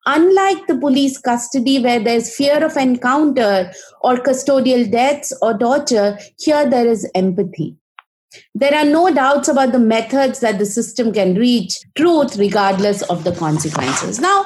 Unlike 0.05 0.67
the 0.67 0.77
police 0.77 1.17
custody, 1.17 1.79
where 1.79 2.01
there's 2.01 2.33
fear 2.33 2.63
of 2.63 2.77
encounter 2.77 3.69
or 4.01 4.15
custodial 4.15 4.89
deaths 4.89 5.33
or 5.41 5.57
torture, 5.57 6.17
here 6.39 6.69
there 6.69 6.87
is 6.87 7.09
empathy. 7.13 7.75
There 8.55 8.73
are 8.73 8.85
no 8.85 9.13
doubts 9.13 9.47
about 9.47 9.71
the 9.71 9.79
methods 9.79 10.39
that 10.39 10.59
the 10.59 10.65
system 10.65 11.13
can 11.13 11.35
reach 11.35 11.79
truth 11.95 12.37
regardless 12.37 13.01
of 13.03 13.23
the 13.23 13.31
consequences. 13.33 14.19
Now, 14.19 14.45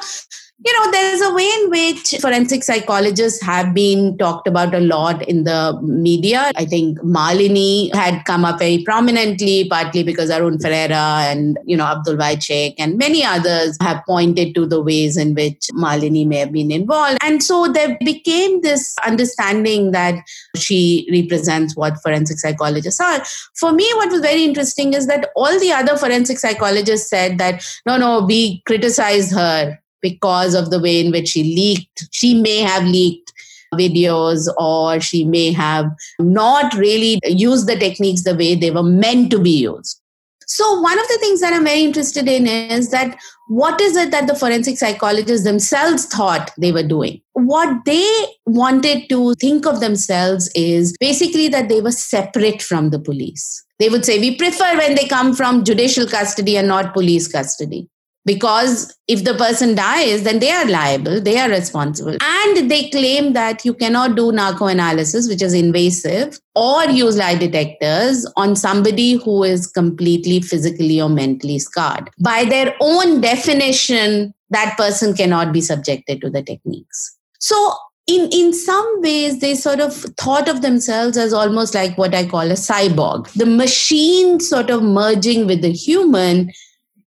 you 0.63 0.73
know, 0.73 0.91
there's 0.91 1.21
a 1.21 1.33
way 1.33 1.49
in 1.61 1.69
which 1.71 2.15
forensic 2.21 2.63
psychologists 2.63 3.41
have 3.41 3.73
been 3.73 4.15
talked 4.17 4.47
about 4.47 4.75
a 4.75 4.79
lot 4.79 5.27
in 5.27 5.43
the 5.43 5.79
media. 5.81 6.51
I 6.55 6.65
think 6.65 6.99
Malini 6.99 7.93
had 7.95 8.23
come 8.25 8.45
up 8.45 8.59
very 8.59 8.83
prominently, 8.83 9.67
partly 9.67 10.03
because 10.03 10.29
Arun 10.29 10.59
Ferreira 10.59 11.23
and, 11.25 11.57
you 11.65 11.75
know, 11.75 11.85
Abdul 11.85 12.19
Sheikh 12.39 12.75
and 12.79 12.97
many 12.97 13.23
others 13.23 13.75
have 13.81 14.03
pointed 14.05 14.53
to 14.53 14.67
the 14.67 14.81
ways 14.81 15.17
in 15.17 15.33
which 15.33 15.69
Malini 15.73 16.27
may 16.27 16.37
have 16.37 16.51
been 16.51 16.71
involved. 16.71 17.17
And 17.23 17.41
so 17.41 17.67
there 17.67 17.97
became 18.05 18.61
this 18.61 18.95
understanding 19.05 19.91
that 19.91 20.23
she 20.55 21.09
represents 21.11 21.75
what 21.75 22.01
forensic 22.03 22.37
psychologists 22.37 22.99
are. 22.99 23.23
For 23.55 23.71
me, 23.71 23.89
what 23.95 24.11
was 24.11 24.21
very 24.21 24.43
interesting 24.43 24.93
is 24.93 25.07
that 25.07 25.31
all 25.35 25.59
the 25.59 25.71
other 25.71 25.97
forensic 25.97 26.37
psychologists 26.37 27.09
said 27.09 27.39
that, 27.39 27.65
no, 27.87 27.97
no, 27.97 28.23
we 28.23 28.61
criticized 28.67 29.33
her 29.33 29.80
because 30.01 30.53
of 30.53 30.69
the 30.69 30.79
way 30.79 30.99
in 30.99 31.11
which 31.11 31.29
she 31.29 31.43
leaked. 31.43 32.07
She 32.11 32.39
may 32.41 32.57
have 32.59 32.83
leaked 32.83 33.31
videos 33.73 34.47
or 34.57 34.99
she 34.99 35.23
may 35.23 35.51
have 35.51 35.89
not 36.19 36.73
really 36.73 37.19
used 37.23 37.67
the 37.67 37.77
techniques 37.77 38.23
the 38.23 38.35
way 38.35 38.55
they 38.55 38.71
were 38.71 38.83
meant 38.83 39.31
to 39.31 39.39
be 39.39 39.61
used. 39.61 40.01
So, 40.47 40.81
one 40.81 40.99
of 40.99 41.07
the 41.07 41.17
things 41.19 41.39
that 41.39 41.53
I'm 41.53 41.63
very 41.63 41.81
interested 41.81 42.27
in 42.27 42.45
is 42.45 42.89
that 42.89 43.17
what 43.47 43.79
is 43.79 43.95
it 43.95 44.11
that 44.11 44.27
the 44.27 44.35
forensic 44.35 44.77
psychologists 44.77 45.45
themselves 45.45 46.05
thought 46.05 46.51
they 46.57 46.73
were 46.73 46.83
doing? 46.83 47.21
What 47.33 47.85
they 47.85 48.25
wanted 48.45 49.07
to 49.09 49.33
think 49.35 49.65
of 49.65 49.79
themselves 49.79 50.51
is 50.53 50.95
basically 50.99 51.47
that 51.49 51.69
they 51.69 51.79
were 51.79 51.91
separate 51.91 52.61
from 52.61 52.89
the 52.89 52.99
police. 52.99 53.63
They 53.79 53.87
would 53.87 54.03
say, 54.03 54.19
We 54.19 54.35
prefer 54.35 54.77
when 54.77 54.95
they 54.95 55.07
come 55.07 55.33
from 55.33 55.63
judicial 55.63 56.05
custody 56.05 56.57
and 56.57 56.67
not 56.67 56.93
police 56.93 57.29
custody 57.29 57.87
because 58.25 58.95
if 59.07 59.23
the 59.23 59.33
person 59.33 59.75
dies 59.75 60.23
then 60.23 60.39
they 60.39 60.51
are 60.51 60.65
liable 60.65 61.19
they 61.21 61.37
are 61.39 61.49
responsible. 61.49 62.15
And 62.21 62.69
they 62.69 62.89
claim 62.89 63.33
that 63.33 63.65
you 63.65 63.73
cannot 63.73 64.15
do 64.15 64.31
narco 64.31 64.67
analysis 64.67 65.27
which 65.27 65.41
is 65.41 65.53
invasive 65.53 66.39
or 66.55 66.85
use 66.85 67.17
lie 67.17 67.35
detectors 67.35 68.25
on 68.35 68.55
somebody 68.55 69.13
who 69.13 69.43
is 69.43 69.67
completely 69.67 70.41
physically 70.41 71.01
or 71.01 71.09
mentally 71.09 71.59
scarred. 71.59 72.09
By 72.19 72.45
their 72.45 72.75
own 72.79 73.21
definition 73.21 74.33
that 74.49 74.75
person 74.77 75.13
cannot 75.15 75.53
be 75.53 75.61
subjected 75.61 76.21
to 76.21 76.29
the 76.29 76.43
techniques. 76.43 77.17
So 77.39 77.73
in 78.07 78.29
in 78.31 78.53
some 78.53 79.01
ways 79.01 79.39
they 79.39 79.55
sort 79.55 79.79
of 79.79 79.93
thought 80.19 80.49
of 80.49 80.61
themselves 80.61 81.17
as 81.17 81.33
almost 81.33 81.75
like 81.75 81.97
what 81.97 82.15
i 82.15 82.25
call 82.25 82.51
a 82.51 82.55
cyborg. 82.55 83.31
The 83.33 83.45
machine 83.45 84.39
sort 84.39 84.69
of 84.69 84.83
merging 84.83 85.47
with 85.47 85.61
the 85.61 85.71
human 85.71 86.51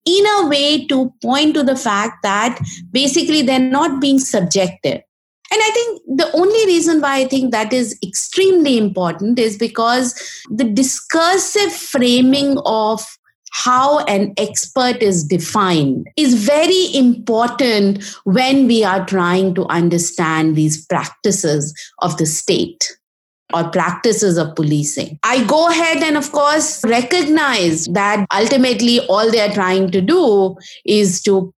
in 0.06 0.26
a 0.26 0.48
way 0.48 0.86
to 0.86 1.12
point 1.22 1.54
to 1.54 1.62
the 1.62 1.76
fact 1.76 2.22
that 2.22 2.58
basically 2.90 3.42
they're 3.42 3.58
not 3.58 4.00
being 4.00 4.18
subjective. 4.18 5.02
And 5.52 5.60
I 5.62 5.70
think 5.70 6.02
the 6.06 6.30
only 6.32 6.64
reason 6.66 7.00
why 7.00 7.16
I 7.16 7.24
think 7.26 7.50
that 7.50 7.72
is 7.72 7.98
extremely 8.04 8.78
important 8.78 9.38
is 9.38 9.58
because 9.58 10.14
the 10.48 10.64
discursive 10.64 11.72
framing 11.72 12.56
of 12.64 13.04
how 13.52 13.98
an 14.04 14.32
expert 14.36 15.02
is 15.02 15.24
defined 15.24 16.06
is 16.16 16.34
very 16.34 16.94
important 16.94 18.04
when 18.24 18.68
we 18.68 18.84
are 18.84 19.04
trying 19.04 19.54
to 19.56 19.66
understand 19.66 20.54
these 20.54 20.86
practices 20.86 21.74
of 21.98 22.16
the 22.16 22.26
state 22.26 22.96
or 23.54 23.70
practices 23.70 24.36
of 24.36 24.54
policing. 24.54 25.18
I 25.22 25.44
go 25.44 25.68
ahead 25.68 26.02
and, 26.02 26.16
of 26.16 26.32
course, 26.32 26.84
recognize 26.84 27.86
that 27.86 28.26
ultimately 28.34 29.00
all 29.06 29.30
they 29.30 29.40
are 29.40 29.52
trying 29.52 29.90
to 29.90 30.00
do 30.00 30.56
is 30.84 31.22
to 31.22 31.52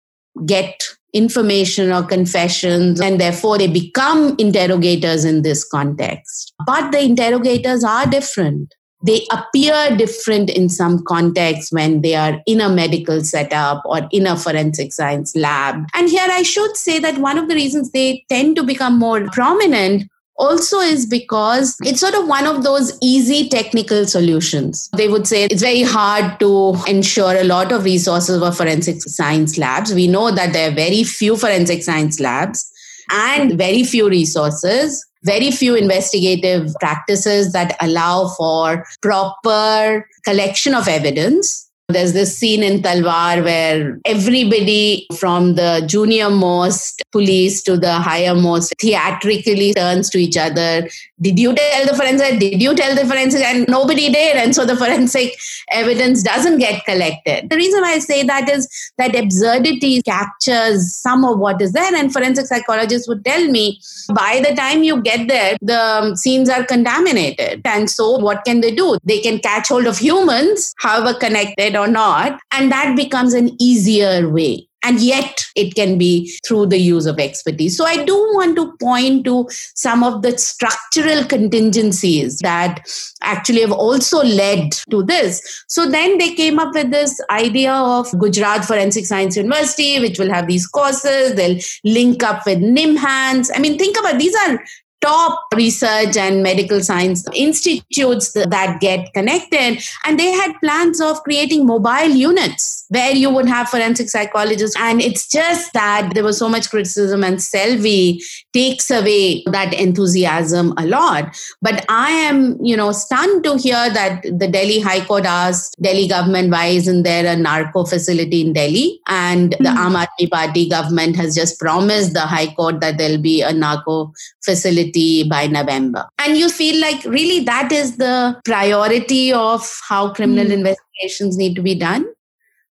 get 0.46 0.82
information 1.12 1.92
or 1.92 2.02
confessions, 2.02 3.00
and 3.00 3.20
therefore 3.20 3.58
they 3.58 3.66
become 3.66 4.34
interrogators 4.38 5.24
in 5.24 5.42
this 5.42 5.62
context. 5.62 6.54
But 6.64 6.90
the 6.90 7.02
interrogators 7.02 7.84
are 7.84 8.06
different. 8.06 8.74
They 9.04 9.26
appear 9.32 9.96
different 9.96 10.48
in 10.48 10.68
some 10.68 11.02
contexts 11.04 11.72
when 11.72 12.02
they 12.02 12.14
are 12.14 12.40
in 12.46 12.60
a 12.60 12.68
medical 12.68 13.20
setup 13.22 13.82
or 13.84 14.08
in 14.12 14.28
a 14.28 14.36
forensic 14.36 14.92
science 14.92 15.34
lab. 15.34 15.84
And 15.92 16.08
here 16.08 16.28
I 16.30 16.44
should 16.44 16.76
say 16.76 17.00
that 17.00 17.18
one 17.18 17.36
of 17.36 17.48
the 17.48 17.56
reasons 17.56 17.90
they 17.90 18.24
tend 18.28 18.54
to 18.56 18.62
become 18.62 18.98
more 18.98 19.28
prominent 19.32 20.08
also 20.36 20.78
is 20.80 21.06
because 21.06 21.76
it's 21.84 22.00
sort 22.00 22.14
of 22.14 22.26
one 22.26 22.46
of 22.46 22.62
those 22.62 22.98
easy 23.02 23.48
technical 23.48 24.06
solutions. 24.06 24.88
They 24.96 25.08
would 25.08 25.26
say 25.26 25.44
it's 25.44 25.62
very 25.62 25.82
hard 25.82 26.40
to 26.40 26.74
ensure 26.86 27.34
a 27.36 27.44
lot 27.44 27.72
of 27.72 27.84
resources 27.84 28.40
for 28.40 28.52
forensic 28.52 29.02
science 29.02 29.58
labs. 29.58 29.94
We 29.94 30.06
know 30.08 30.30
that 30.30 30.52
there 30.52 30.70
are 30.70 30.74
very 30.74 31.04
few 31.04 31.36
forensic 31.36 31.82
science 31.82 32.18
labs 32.20 32.70
and 33.10 33.58
very 33.58 33.84
few 33.84 34.08
resources 34.08 35.04
very 35.24 35.50
few 35.50 35.74
investigative 35.74 36.74
practices 36.80 37.52
that 37.52 37.76
allow 37.80 38.28
for 38.28 38.84
proper 39.00 40.06
collection 40.24 40.74
of 40.74 40.88
evidence 40.88 41.70
there's 41.92 42.12
this 42.12 42.36
scene 42.36 42.62
in 42.62 42.82
Talvar 42.82 43.44
where 43.44 43.98
everybody 44.04 45.06
from 45.16 45.54
the 45.54 45.82
junior 45.86 46.30
most 46.30 47.02
police 47.12 47.62
to 47.62 47.76
the 47.76 47.94
higher 47.94 48.34
most 48.34 48.74
theatrically 48.80 49.74
turns 49.74 50.10
to 50.10 50.18
each 50.18 50.36
other. 50.36 50.88
Did 51.20 51.38
you 51.38 51.54
tell 51.54 51.86
the 51.86 51.94
forensic? 51.94 52.40
Did 52.40 52.60
you 52.60 52.74
tell 52.74 52.96
the 52.96 53.06
forensic? 53.06 53.42
And 53.42 53.68
nobody 53.68 54.10
did. 54.10 54.36
And 54.36 54.54
so 54.54 54.64
the 54.64 54.76
forensic 54.76 55.38
evidence 55.70 56.22
doesn't 56.22 56.58
get 56.58 56.84
collected. 56.84 57.48
The 57.48 57.56
reason 57.56 57.84
I 57.84 57.98
say 57.98 58.24
that 58.24 58.48
is 58.48 58.68
that 58.98 59.14
absurdity 59.14 60.02
captures 60.02 60.92
some 60.94 61.24
of 61.24 61.38
what 61.38 61.62
is 61.62 61.72
there. 61.72 61.94
And 61.94 62.12
forensic 62.12 62.46
psychologists 62.46 63.06
would 63.06 63.24
tell 63.24 63.46
me 63.46 63.80
by 64.14 64.42
the 64.46 64.54
time 64.56 64.82
you 64.82 65.00
get 65.00 65.28
there, 65.28 65.56
the 65.60 66.16
scenes 66.16 66.48
are 66.48 66.64
contaminated. 66.64 67.60
And 67.64 67.88
so 67.88 68.18
what 68.18 68.44
can 68.44 68.60
they 68.60 68.74
do? 68.74 68.98
They 69.04 69.20
can 69.20 69.38
catch 69.38 69.68
hold 69.68 69.86
of 69.86 69.98
humans, 69.98 70.74
however 70.78 71.16
connected 71.18 71.76
or 71.82 71.88
not. 71.88 72.38
And 72.52 72.70
that 72.70 72.96
becomes 72.96 73.34
an 73.34 73.56
easier 73.60 74.28
way. 74.28 74.68
And 74.84 75.00
yet 75.00 75.44
it 75.54 75.76
can 75.76 75.96
be 75.96 76.36
through 76.44 76.66
the 76.66 76.78
use 76.78 77.06
of 77.06 77.20
expertise. 77.20 77.76
So 77.76 77.84
I 77.84 78.04
do 78.04 78.14
want 78.34 78.56
to 78.56 78.76
point 78.78 79.24
to 79.26 79.48
some 79.76 80.02
of 80.02 80.22
the 80.22 80.36
structural 80.36 81.24
contingencies 81.24 82.38
that 82.38 82.84
actually 83.22 83.60
have 83.60 83.70
also 83.70 84.24
led 84.24 84.72
to 84.90 85.04
this. 85.04 85.64
So 85.68 85.88
then 85.88 86.18
they 86.18 86.34
came 86.34 86.58
up 86.58 86.74
with 86.74 86.90
this 86.90 87.20
idea 87.30 87.72
of 87.72 88.10
Gujarat 88.18 88.64
Forensic 88.64 89.06
Science 89.06 89.36
University, 89.36 90.00
which 90.00 90.18
will 90.18 90.32
have 90.32 90.48
these 90.48 90.66
courses. 90.66 91.36
They'll 91.36 91.60
link 91.84 92.24
up 92.24 92.44
with 92.44 92.58
NIMHANS. 92.58 93.50
I 93.54 93.60
mean, 93.60 93.78
think 93.78 93.96
about 93.96 94.18
these 94.18 94.34
are 94.34 94.64
top 95.02 95.44
research 95.54 96.16
and 96.16 96.42
medical 96.42 96.80
science 96.80 97.26
institutes 97.34 98.32
that 98.32 98.78
get 98.80 99.12
connected. 99.12 99.82
And 100.04 100.18
they 100.18 100.30
had 100.30 100.52
plans 100.60 101.00
of 101.00 101.22
creating 101.24 101.66
mobile 101.66 102.08
units 102.08 102.86
where 102.88 103.12
you 103.12 103.30
would 103.30 103.48
have 103.48 103.68
forensic 103.68 104.08
psychologists. 104.08 104.76
And 104.78 105.02
it's 105.02 105.28
just 105.28 105.72
that 105.72 106.12
there 106.14 106.24
was 106.24 106.38
so 106.38 106.48
much 106.48 106.70
criticism, 106.70 107.24
and 107.24 107.38
Selvi 107.38 108.22
takes 108.52 108.90
away 108.90 109.42
that 109.46 109.74
enthusiasm 109.74 110.72
a 110.76 110.86
lot. 110.86 111.36
But 111.60 111.84
I 111.88 112.10
am, 112.10 112.58
you 112.62 112.76
know, 112.76 112.92
stunned 112.92 113.44
to 113.44 113.56
hear 113.56 113.90
that 113.90 114.22
the 114.22 114.48
Delhi 114.48 114.78
High 114.80 115.04
Court 115.04 115.24
asked 115.24 115.80
Delhi 115.82 116.06
government, 116.06 116.50
why 116.50 116.66
isn't 116.66 117.02
there 117.02 117.26
a 117.26 117.36
narco 117.36 117.84
facility 117.84 118.42
in 118.42 118.52
Delhi? 118.52 119.00
And 119.08 119.52
mm-hmm. 119.52 119.64
the 119.64 119.70
hmm. 119.72 119.78
Aam 119.78 120.06
Aadmi 120.06 120.30
Party 120.30 120.68
government 120.68 121.16
has 121.16 121.34
just 121.34 121.58
promised 121.58 122.14
the 122.14 122.20
High 122.20 122.54
Court 122.54 122.80
that 122.80 122.98
there'll 122.98 123.18
be 123.18 123.42
a 123.42 123.52
narco 123.52 124.12
facility 124.44 124.91
by 125.28 125.46
November. 125.46 126.06
And 126.18 126.36
you 126.36 126.48
feel 126.48 126.80
like 126.80 127.04
really 127.04 127.40
that 127.44 127.72
is 127.72 127.96
the 127.96 128.40
priority 128.44 129.32
of 129.32 129.68
how 129.88 130.12
criminal 130.12 130.46
mm. 130.46 130.52
investigations 130.52 131.36
need 131.36 131.54
to 131.56 131.62
be 131.62 131.74
done 131.74 132.06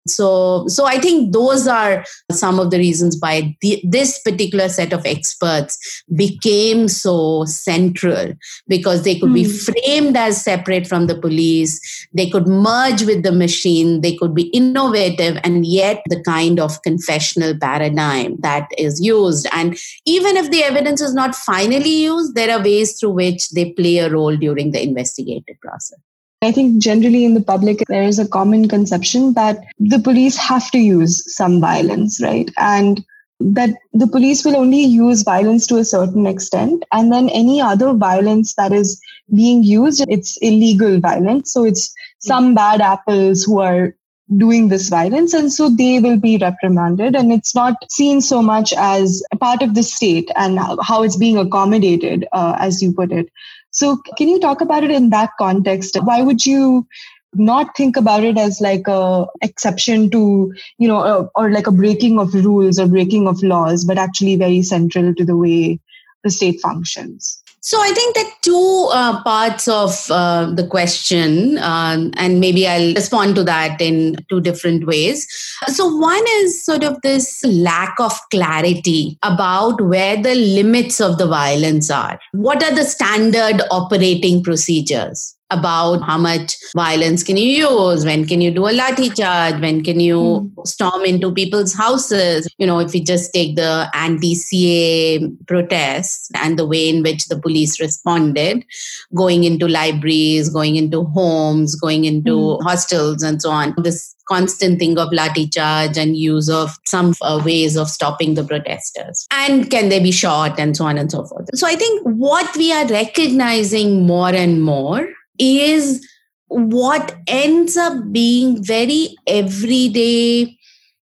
so 0.08 0.68
so 0.68 0.86
i 0.86 1.00
think 1.00 1.34
those 1.34 1.68
are 1.68 2.06
some 2.32 2.60
of 2.60 2.70
the 2.70 2.78
reasons 2.78 3.18
why 3.20 3.56
the, 3.62 3.82
this 3.84 4.20
particular 4.22 4.70
set 4.70 4.94
of 4.94 5.06
experts 5.06 6.04
became 6.16 6.88
so 6.88 7.44
central 7.46 8.34
because 8.68 9.04
they 9.04 9.20
could 9.20 9.32
mm. 9.32 9.36
be 9.36 9.44
hmm. 9.46 9.50
framed 9.50 10.16
as 10.18 10.44
separate 10.44 10.86
from 10.86 11.08
the 11.08 11.20
police 11.20 12.08
they 12.14 12.30
could 12.30 12.48
merge 12.48 13.04
with 13.04 13.24
the 13.24 13.32
machine 13.32 14.02
they 14.02 14.16
could 14.16 14.36
be 14.36 14.44
innovative 14.50 15.40
and 15.44 15.66
yet 15.66 16.04
the 16.08 16.22
kind 16.22 16.60
of 16.60 16.82
confessional 16.84 17.58
paradigm 17.58 18.36
that 18.42 18.70
is 18.78 19.04
used 19.04 19.48
and 19.52 19.78
even 20.06 20.38
if 20.38 20.52
the 20.52 20.64
evidence 20.64 21.02
is 21.02 21.14
not 21.14 21.34
finally 21.34 22.04
used 22.04 22.36
there 22.36 22.56
are 22.56 22.64
ways 22.64 23.00
through 23.00 23.10
which 23.10 23.50
they 23.52 23.72
play 23.72 23.98
a 23.98 24.10
role 24.10 24.36
during 24.36 24.72
the 24.72 24.82
investigative 24.82 25.60
process 25.62 26.00
I 26.46 26.52
think 26.52 26.82
generally 26.82 27.26
in 27.26 27.34
the 27.34 27.42
public, 27.42 27.84
there 27.88 28.04
is 28.04 28.20
a 28.20 28.28
common 28.28 28.68
conception 28.68 29.34
that 29.34 29.66
the 29.80 30.00
police 30.00 30.38
have 30.38 30.70
to 30.72 30.78
use 30.78 31.36
some 31.36 31.60
violence, 31.60 32.22
right? 32.22 32.50
And 32.58 33.04
that 33.40 33.72
the 33.94 34.08
police 34.08 34.46
will 34.46 34.56
only 34.56 34.84
use 34.84 35.24
violence 35.24 35.68
to 35.68 35.78
a 35.78 35.86
certain 35.86 36.26
extent. 36.28 36.84
And 36.92 37.12
then 37.12 37.30
any 37.30 37.60
other 37.62 37.94
violence 37.94 38.54
that 38.56 38.72
is 38.72 39.02
being 39.36 39.64
used, 39.64 40.06
it's 40.08 40.38
illegal 40.38 41.00
violence. 41.00 41.52
So 41.52 41.66
it's 41.66 41.94
some 42.20 42.54
bad 42.56 42.80
apples 42.80 43.44
who 43.44 43.60
are 43.60 43.96
doing 44.38 44.70
this 44.70 44.90
violence 44.90 45.34
and 45.34 45.54
so 45.54 45.70
they 45.70 46.00
will 46.00 46.18
be 46.18 46.38
reprimanded 46.38 47.16
and 47.16 47.32
it's 47.32 47.54
not 47.54 47.76
seen 47.92 48.22
so 48.22 48.42
much 48.42 48.74
as 48.76 49.22
a 49.32 49.38
part 49.38 49.62
of 49.62 49.76
the 49.76 49.84
state 49.84 50.32
and 50.36 50.58
how 50.82 51.04
it's 51.04 51.16
being 51.16 51.38
accommodated 51.38 52.26
uh, 52.32 52.56
as 52.60 52.82
you 52.82 52.92
put 52.92 53.12
it 53.12 53.30
so 53.76 53.98
can 54.18 54.30
you 54.30 54.40
talk 54.40 54.62
about 54.62 54.86
it 54.86 54.92
in 54.92 55.10
that 55.10 55.32
context? 55.38 55.98
Why 56.02 56.22
would 56.22 56.46
you 56.46 56.88
not 57.34 57.76
think 57.76 57.98
about 57.98 58.24
it 58.24 58.38
as 58.38 58.62
like 58.62 58.88
a 58.88 59.28
exception 59.42 60.10
to 60.12 60.54
you 60.78 60.88
know 60.88 61.02
or, 61.04 61.32
or 61.36 61.52
like 61.52 61.68
a 61.68 61.72
breaking 61.72 62.18
of 62.18 62.34
rules 62.34 62.80
or 62.80 62.88
breaking 62.88 63.28
of 63.28 63.44
laws 63.44 63.84
but 63.84 63.98
actually 63.98 64.38
very 64.38 64.62
central 64.62 65.14
to 65.14 65.26
the 65.26 65.36
way 65.36 65.78
the 66.24 66.30
state 66.30 66.62
functions 66.62 67.44
so 67.66 67.82
I 67.82 67.92
think 67.94 68.14
that 68.14 68.32
two 68.44 68.90
uh, 68.94 69.24
parts 69.24 69.68
of 69.68 70.06
uh, 70.12 70.52
the 70.54 70.68
question, 70.68 71.58
um, 71.58 72.12
and 72.16 72.40
maybe 72.40 72.68
I'll 72.68 72.94
respond 72.94 73.34
to 73.38 73.44
that 73.46 73.82
in 73.82 74.18
two 74.30 74.40
different 74.40 74.86
ways. 74.86 75.28
So 75.66 75.88
one 75.88 76.24
is 76.42 76.64
sort 76.64 76.84
of 76.84 77.02
this 77.02 77.44
lack 77.44 78.00
of 78.00 78.14
clarity 78.30 79.18
about 79.24 79.82
where 79.82 80.16
the 80.16 80.36
limits 80.36 81.02
of 81.02 81.18
the 81.18 81.26
violence 81.26 81.90
are. 81.90 82.20
What 82.34 82.64
are 82.64 82.76
the 82.76 82.84
standard 82.84 83.64
operating 83.72 84.44
procedures? 84.44 85.36
About 85.56 86.04
how 86.04 86.18
much 86.18 86.56
violence 86.76 87.24
can 87.24 87.38
you 87.38 87.68
use? 87.68 88.06
When 88.06 88.26
can 88.26 88.42
you 88.42 88.52
do 88.52 88.68
a 88.68 88.72
lathi 88.72 89.16
charge? 89.16 89.62
When 89.62 89.84
can 89.84 90.00
you 90.00 90.52
mm. 90.56 90.68
storm 90.68 91.06
into 91.06 91.32
people's 91.32 91.74
houses? 91.74 92.48
You 92.58 92.68
know 92.68 92.80
if 92.80 92.94
we 92.94 93.02
just 93.02 93.34
take 93.34 93.56
the 93.56 93.90
anti-CAA 93.94 95.48
protests 95.48 96.30
and 96.36 96.60
the 96.60 96.66
way 96.66 96.90
in 96.90 97.04
which 97.04 97.28
the 97.28 97.40
police 97.40 97.80
responded 97.80 98.66
going 99.14 99.44
into 99.44 99.68
libraries 99.68 100.50
going 100.50 100.76
into 100.76 101.04
homes 101.06 101.76
going 101.76 102.06
into 102.06 102.36
mm. 102.36 102.64
hostels 102.64 103.24
and 103.24 103.42
so 103.42 103.50
on 103.50 103.74
this 103.78 104.16
constant 104.28 104.80
thing 104.80 104.98
of 104.98 105.10
lathi 105.10 105.52
charge 105.54 105.98
and 105.98 106.18
use 106.18 106.50
of 106.50 106.78
some 106.86 107.14
uh, 107.22 107.42
ways 107.46 107.78
of 107.78 107.88
stopping 107.90 108.34
the 108.34 108.44
protesters. 108.44 109.28
And 109.32 109.70
can 109.70 109.90
they 109.90 110.00
be 110.00 110.12
shot 110.12 110.60
and 110.60 110.76
so 110.76 110.86
on 110.86 110.98
and 110.98 111.12
so 111.12 111.26
forth. 111.26 111.48
So 111.54 111.68
i 111.68 111.76
think 111.76 112.02
what 112.04 112.56
we 112.58 112.72
are 112.72 112.88
recognizing 112.88 114.06
more 114.06 114.34
and 114.34 114.64
more 114.64 115.08
is 115.40 116.08
what 116.48 117.16
ends 117.28 117.76
up 117.78 118.12
being 118.12 118.64
very 118.64 119.16
everyday 119.28 120.58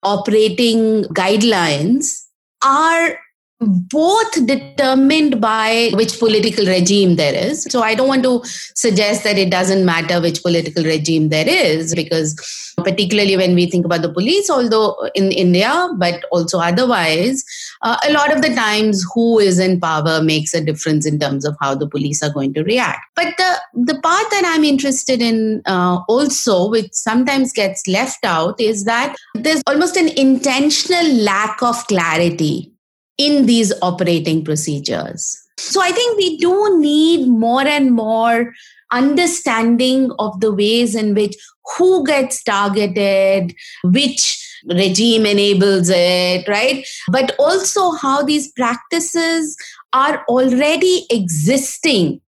operating 0.04 1.04
guidelines 1.06 2.26
are 2.64 3.18
both 3.66 4.46
determined 4.46 5.42
by 5.42 5.92
which 5.94 6.20
political 6.20 6.66
regime 6.66 7.16
there 7.16 7.34
is. 7.34 7.64
So 7.70 7.82
I 7.82 7.96
don't 7.96 8.08
want 8.08 8.24
to 8.24 8.42
suggest 8.76 9.24
that 9.24 9.38
it 9.38 9.50
doesn't 9.50 9.86
matter 9.86 10.22
which 10.22 10.42
political 10.42 10.84
regime 10.84 11.30
there 11.30 11.48
is, 11.48 11.96
because 11.96 12.36
particularly 12.84 13.38
when 13.38 13.56
we 13.56 13.66
think 13.70 13.86
about 13.86 14.02
the 14.02 14.12
police, 14.12 14.50
although 14.50 15.10
in 15.16 15.32
India, 15.32 15.90
but 15.98 16.26
also 16.32 16.60
otherwise, 16.60 17.44
uh, 17.82 17.98
a 18.08 18.12
lot 18.12 18.36
of 18.36 18.42
the 18.42 18.54
times 18.54 19.06
who 19.14 19.40
is 19.40 19.60
in 19.60 19.80
power 19.80 20.22
makes 20.22 20.54
a 20.54 20.64
difference 20.64 21.06
in 21.06 21.18
terms 21.20 21.46
of 21.46 21.56
how 21.62 21.74
the 21.74 21.88
police 21.88 22.22
are 22.22 22.32
going 22.32 22.54
to 22.54 22.64
react. 22.64 23.00
But 23.16 23.34
the, 23.38 23.94
the 23.94 24.00
part 24.02 24.30
that 24.32 24.44
I'm 24.46 24.64
interested 24.64 25.22
in 25.22 25.62
uh, 25.66 26.02
also, 26.08 26.70
which 26.70 26.94
sometimes 26.94 27.54
gets 27.54 27.88
left 27.88 28.26
out, 28.26 28.60
is 28.60 28.84
that 28.84 29.16
there's 29.34 29.64
almost 29.66 29.96
an 29.96 30.10
intentional 30.10 31.14
lack 31.14 31.62
of 31.64 31.88
clarity 31.88 32.72
in 33.18 33.46
these 33.46 33.74
operating 33.82 34.44
procedures. 34.44 35.42
So 35.58 35.82
I 35.82 35.92
think 35.92 36.18
we 36.18 36.38
do 36.38 36.80
need 36.80 37.28
more 37.28 37.66
and 37.66 37.92
more 37.92 38.54
understanding 38.92 40.12
of 40.20 40.40
the 40.42 40.54
ways 40.54 40.96
in 40.96 41.16
which 41.16 41.36
who 41.78 42.06
gets 42.06 42.44
targeted, 42.44 43.56
which 43.84 44.42
regime 44.68 45.26
enables 45.26 45.90
it, 45.90 46.48
right? 46.48 46.88
But 47.10 47.36
also 47.40 47.92
how 47.92 48.24
these 48.24 48.52
practices 48.52 49.58
are 49.94 50.24
already 50.28 51.06
existing 51.10 52.22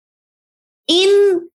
in, 0.87 1.49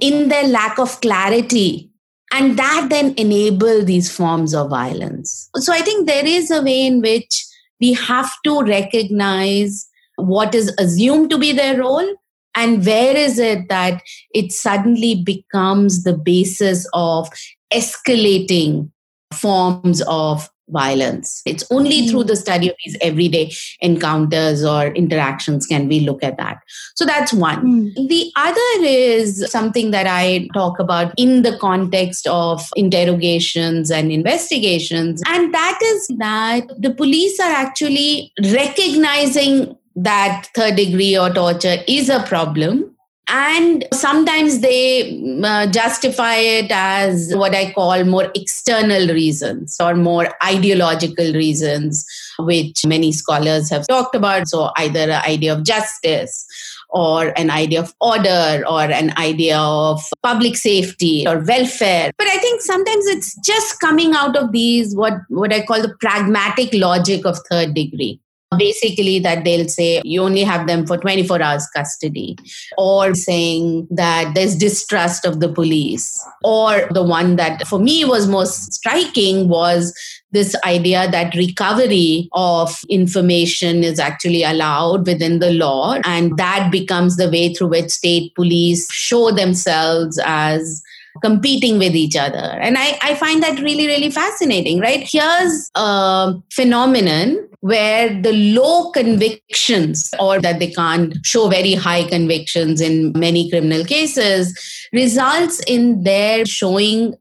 in 0.00 0.28
their 0.28 0.46
lack 0.46 0.78
of 0.78 1.00
clarity 1.00 1.90
and 2.32 2.58
that 2.58 2.86
then 2.90 3.14
enable 3.16 3.84
these 3.84 4.14
forms 4.14 4.54
of 4.54 4.70
violence. 4.70 5.50
So 5.56 5.72
I 5.72 5.80
think 5.80 6.06
there 6.06 6.26
is 6.26 6.50
a 6.50 6.62
way 6.62 6.86
in 6.86 7.00
which 7.00 7.44
we 7.80 7.92
have 7.94 8.30
to 8.44 8.62
recognize 8.62 9.88
what 10.16 10.54
is 10.54 10.74
assumed 10.78 11.30
to 11.30 11.38
be 11.38 11.52
their 11.52 11.78
role 11.80 12.14
and 12.54 12.84
where 12.84 13.16
is 13.16 13.38
it 13.38 13.68
that 13.68 14.02
it 14.34 14.52
suddenly 14.52 15.22
becomes 15.22 16.02
the 16.02 16.16
basis 16.16 16.86
of 16.92 17.28
escalating 17.72 18.90
forms 19.32 20.02
of 20.02 20.50
violence. 20.70 21.42
It's 21.44 21.64
only 21.70 22.00
mm-hmm. 22.02 22.10
through 22.10 22.24
the 22.24 22.36
study 22.36 22.68
of 22.68 22.76
these 22.84 22.96
everyday 23.00 23.52
encounters 23.80 24.64
or 24.64 24.88
interactions 24.88 25.66
can 25.66 25.88
we 25.88 26.00
look 26.00 26.22
at 26.22 26.36
that. 26.38 26.58
So 26.94 27.04
that's 27.04 27.32
one. 27.32 27.94
Mm. 27.94 28.08
The 28.08 28.32
other 28.36 28.84
is 28.84 29.50
something 29.50 29.90
that 29.90 30.06
I 30.06 30.48
talk 30.54 30.78
about 30.78 31.12
in 31.16 31.42
the 31.42 31.56
context 31.58 32.26
of 32.26 32.62
interrogations 32.76 33.90
and 33.90 34.12
investigations, 34.12 35.22
and 35.26 35.52
that 35.54 35.78
is 35.82 36.08
that 36.18 36.62
the 36.78 36.92
police 36.92 37.38
are 37.40 37.52
actually 37.52 38.32
recognizing 38.52 39.76
that 39.96 40.48
third 40.54 40.76
degree 40.76 41.18
or 41.18 41.30
torture 41.30 41.76
is 41.86 42.08
a 42.08 42.22
problem 42.22 42.89
and 43.30 43.86
sometimes 43.92 44.58
they 44.60 45.40
uh, 45.44 45.66
justify 45.68 46.34
it 46.34 46.70
as 46.70 47.32
what 47.34 47.54
I 47.54 47.72
call 47.72 48.04
more 48.04 48.30
external 48.34 49.08
reasons 49.08 49.76
or 49.80 49.94
more 49.94 50.28
ideological 50.44 51.32
reasons, 51.32 52.04
which 52.40 52.84
many 52.84 53.12
scholars 53.12 53.70
have 53.70 53.86
talked 53.86 54.16
about. 54.16 54.48
So, 54.48 54.70
either 54.76 55.00
an 55.00 55.22
idea 55.24 55.52
of 55.54 55.62
justice 55.62 56.44
or 56.88 57.32
an 57.38 57.50
idea 57.50 57.80
of 57.80 57.94
order 58.00 58.64
or 58.68 58.82
an 58.82 59.16
idea 59.16 59.58
of 59.58 60.02
public 60.24 60.56
safety 60.56 61.24
or 61.24 61.38
welfare 61.38 62.10
but 62.18 62.26
i 62.26 62.36
think 62.38 62.60
sometimes 62.60 63.06
it's 63.06 63.36
just 63.46 63.78
coming 63.78 64.12
out 64.12 64.36
of 64.36 64.50
these 64.50 64.96
what 64.96 65.14
what 65.28 65.52
i 65.52 65.64
call 65.64 65.80
the 65.80 65.94
pragmatic 66.00 66.68
logic 66.74 67.24
of 67.24 67.38
third 67.48 67.74
degree 67.74 68.20
basically 68.58 69.18
that 69.20 69.44
they'll 69.44 69.68
say 69.68 70.02
you 70.04 70.22
only 70.22 70.42
have 70.42 70.66
them 70.66 70.86
for 70.86 70.96
24 70.96 71.40
hours 71.40 71.66
custody 71.74 72.36
or 72.76 73.14
saying 73.14 73.86
that 73.90 74.34
there's 74.34 74.56
distrust 74.56 75.24
of 75.24 75.40
the 75.40 75.48
police. 75.48 76.24
Or 76.42 76.88
the 76.90 77.02
one 77.02 77.36
that 77.36 77.66
for 77.68 77.78
me 77.78 78.04
was 78.04 78.26
most 78.26 78.72
striking 78.72 79.48
was 79.48 79.94
this 80.32 80.56
idea 80.64 81.10
that 81.10 81.34
recovery 81.34 82.28
of 82.32 82.80
information 82.88 83.82
is 83.84 83.98
actually 83.98 84.42
allowed 84.42 85.06
within 85.06 85.38
the 85.38 85.52
law 85.52 85.98
and 86.04 86.36
that 86.36 86.70
becomes 86.70 87.16
the 87.16 87.28
way 87.28 87.52
through 87.52 87.68
which 87.68 87.90
state 87.90 88.34
police 88.34 88.90
show 88.92 89.30
themselves 89.30 90.20
as 90.24 90.82
competing 91.22 91.78
with 91.78 91.94
each 91.94 92.16
other. 92.16 92.38
And 92.38 92.76
I, 92.78 92.98
I 93.02 93.14
find 93.14 93.42
that 93.42 93.60
really, 93.60 93.86
really 93.86 94.10
fascinating, 94.10 94.80
right? 94.80 95.06
Here's 95.06 95.70
a 95.74 96.34
phenomenon 96.52 97.48
where 97.60 98.08
the 98.22 98.32
low 98.32 98.90
convictions 98.90 100.10
or 100.18 100.40
that 100.40 100.58
they 100.58 100.70
can't 100.70 101.14
show 101.24 101.48
very 101.48 101.74
high 101.74 102.08
convictions 102.08 102.80
in 102.80 103.12
many 103.12 103.50
criminal 103.50 103.84
cases 103.84 104.58
results 104.92 105.60
in 105.66 106.02
their 106.02 106.46
showing 106.46 107.14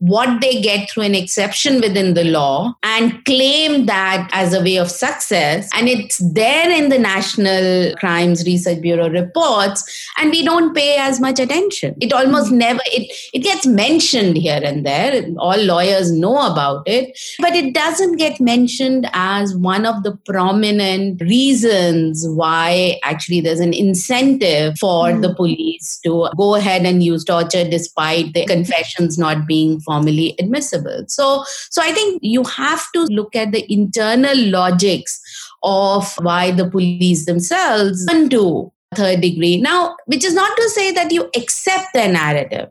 what 0.00 0.40
they 0.40 0.60
get 0.60 0.90
through 0.90 1.04
an 1.04 1.14
exception 1.14 1.80
within 1.80 2.14
the 2.14 2.24
law 2.24 2.74
and 2.82 3.24
claim 3.24 3.86
that 3.86 4.28
as 4.32 4.54
a 4.54 4.62
way 4.62 4.76
of 4.76 4.90
success. 4.90 5.68
And 5.74 5.88
it's 5.88 6.18
there 6.32 6.70
in 6.70 6.88
the 6.88 6.98
National 6.98 7.94
Crimes 7.96 8.44
Research 8.44 8.80
Bureau 8.80 9.10
reports, 9.10 9.84
and 10.18 10.30
we 10.30 10.42
don't 10.44 10.74
pay 10.74 10.96
as 10.96 11.20
much 11.20 11.38
attention. 11.38 11.94
It 12.00 12.12
almost 12.12 12.50
never, 12.50 12.80
it, 12.86 13.12
it 13.34 13.40
gets 13.40 13.66
mentioned 13.66 14.36
here 14.38 14.60
and 14.62 14.86
there. 14.86 15.22
All 15.38 15.62
lawyers 15.62 16.10
know 16.10 16.50
about 16.50 16.88
it, 16.88 17.18
but 17.38 17.54
it 17.54 17.74
doesn't 17.74 18.16
get 18.16 18.40
mentioned 18.40 19.08
as 19.12 19.54
one 19.54 19.84
of 19.84 20.02
the 20.02 20.16
prominent 20.24 21.20
reasons 21.20 22.26
why 22.26 22.98
actually 23.04 23.40
there's 23.40 23.60
an 23.60 23.74
incentive 23.74 24.78
for 24.78 25.08
mm. 25.08 25.20
the 25.20 25.34
police 25.34 26.00
to 26.04 26.28
go 26.36 26.54
ahead 26.54 26.86
and 26.86 27.02
use 27.02 27.24
torture 27.24 27.68
despite 27.68 28.32
the 28.32 28.46
confessions 28.46 29.18
not 29.18 29.46
being 29.46 29.78
formally 29.90 30.34
admissible. 30.38 31.04
So, 31.08 31.44
so 31.70 31.82
I 31.82 31.92
think 31.92 32.20
you 32.22 32.44
have 32.44 32.90
to 32.92 33.04
look 33.04 33.34
at 33.34 33.52
the 33.52 33.64
internal 33.72 34.36
logics 34.36 35.20
of 35.62 36.12
why 36.18 36.52
the 36.52 36.68
police 36.68 37.26
themselves 37.26 38.06
undo 38.10 38.72
third 38.94 39.20
degree. 39.20 39.60
Now, 39.60 39.96
which 40.06 40.24
is 40.24 40.34
not 40.34 40.56
to 40.56 40.68
say 40.70 40.92
that 40.92 41.12
you 41.12 41.30
accept 41.36 41.88
their 41.94 42.12
narrative. 42.12 42.68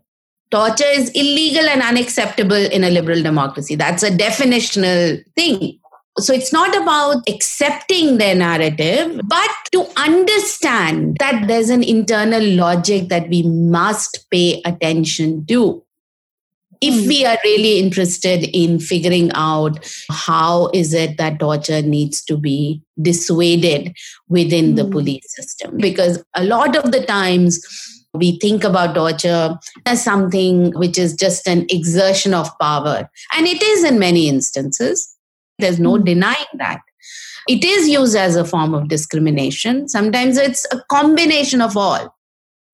Torture 0.52 0.92
is 1.00 1.10
illegal 1.12 1.70
and 1.70 1.82
unacceptable 1.82 2.66
in 2.78 2.84
a 2.84 2.90
liberal 2.90 3.22
democracy. 3.22 3.76
That's 3.76 4.04
a 4.04 4.10
definitional 4.10 5.24
thing. 5.36 5.80
So 6.18 6.34
it's 6.34 6.52
not 6.52 6.76
about 6.76 7.30
accepting 7.30 8.18
their 8.18 8.36
narrative, 8.36 9.22
but 9.26 9.52
to 9.72 9.86
understand 9.96 11.18
that 11.20 11.48
there's 11.48 11.70
an 11.70 11.84
internal 11.84 12.44
logic 12.44 13.10
that 13.10 13.30
we 13.30 13.44
must 13.44 14.26
pay 14.30 14.62
attention 14.66 15.46
to 15.46 15.84
if 16.82 17.08
we 17.08 17.26
are 17.26 17.38
really 17.44 17.78
interested 17.78 18.44
in 18.56 18.80
figuring 18.80 19.32
out 19.34 19.80
how 20.10 20.70
is 20.74 20.94
it 20.94 21.18
that 21.18 21.40
torture 21.40 21.82
needs 21.82 22.24
to 22.24 22.38
be 22.38 22.82
dissuaded 23.02 23.94
within 24.28 24.74
mm. 24.74 24.76
the 24.78 24.84
hmm. 24.86 24.92
police 24.92 25.36
system 25.36 25.78
because 25.78 26.24
a 26.36 26.44
lot 26.44 26.76
of 26.76 26.92
the 26.92 27.04
times 27.06 27.60
we 28.14 28.38
think 28.40 28.64
about 28.64 28.96
torture 28.96 29.58
as 29.86 30.04
something 30.04 30.72
which 30.72 30.98
is 30.98 31.14
just 31.14 31.48
an 31.48 31.66
exertion 31.70 32.34
of 32.34 32.50
power 32.60 33.10
and 33.36 33.48
it 33.48 33.62
is 33.62 33.84
in 33.84 34.00
many 34.00 34.28
instances 34.28 35.16
there's 35.60 35.80
no 35.80 35.94
mm. 35.94 36.06
denying 36.06 36.54
that 36.56 36.82
it 37.48 37.64
is 37.64 37.88
used 37.88 38.16
as 38.16 38.36
a 38.36 38.46
form 38.46 38.74
of 38.74 38.88
discrimination 38.88 39.88
sometimes 39.88 40.38
it's 40.38 40.66
a 40.72 40.82
combination 40.90 41.62
of 41.62 41.78
all 41.78 42.14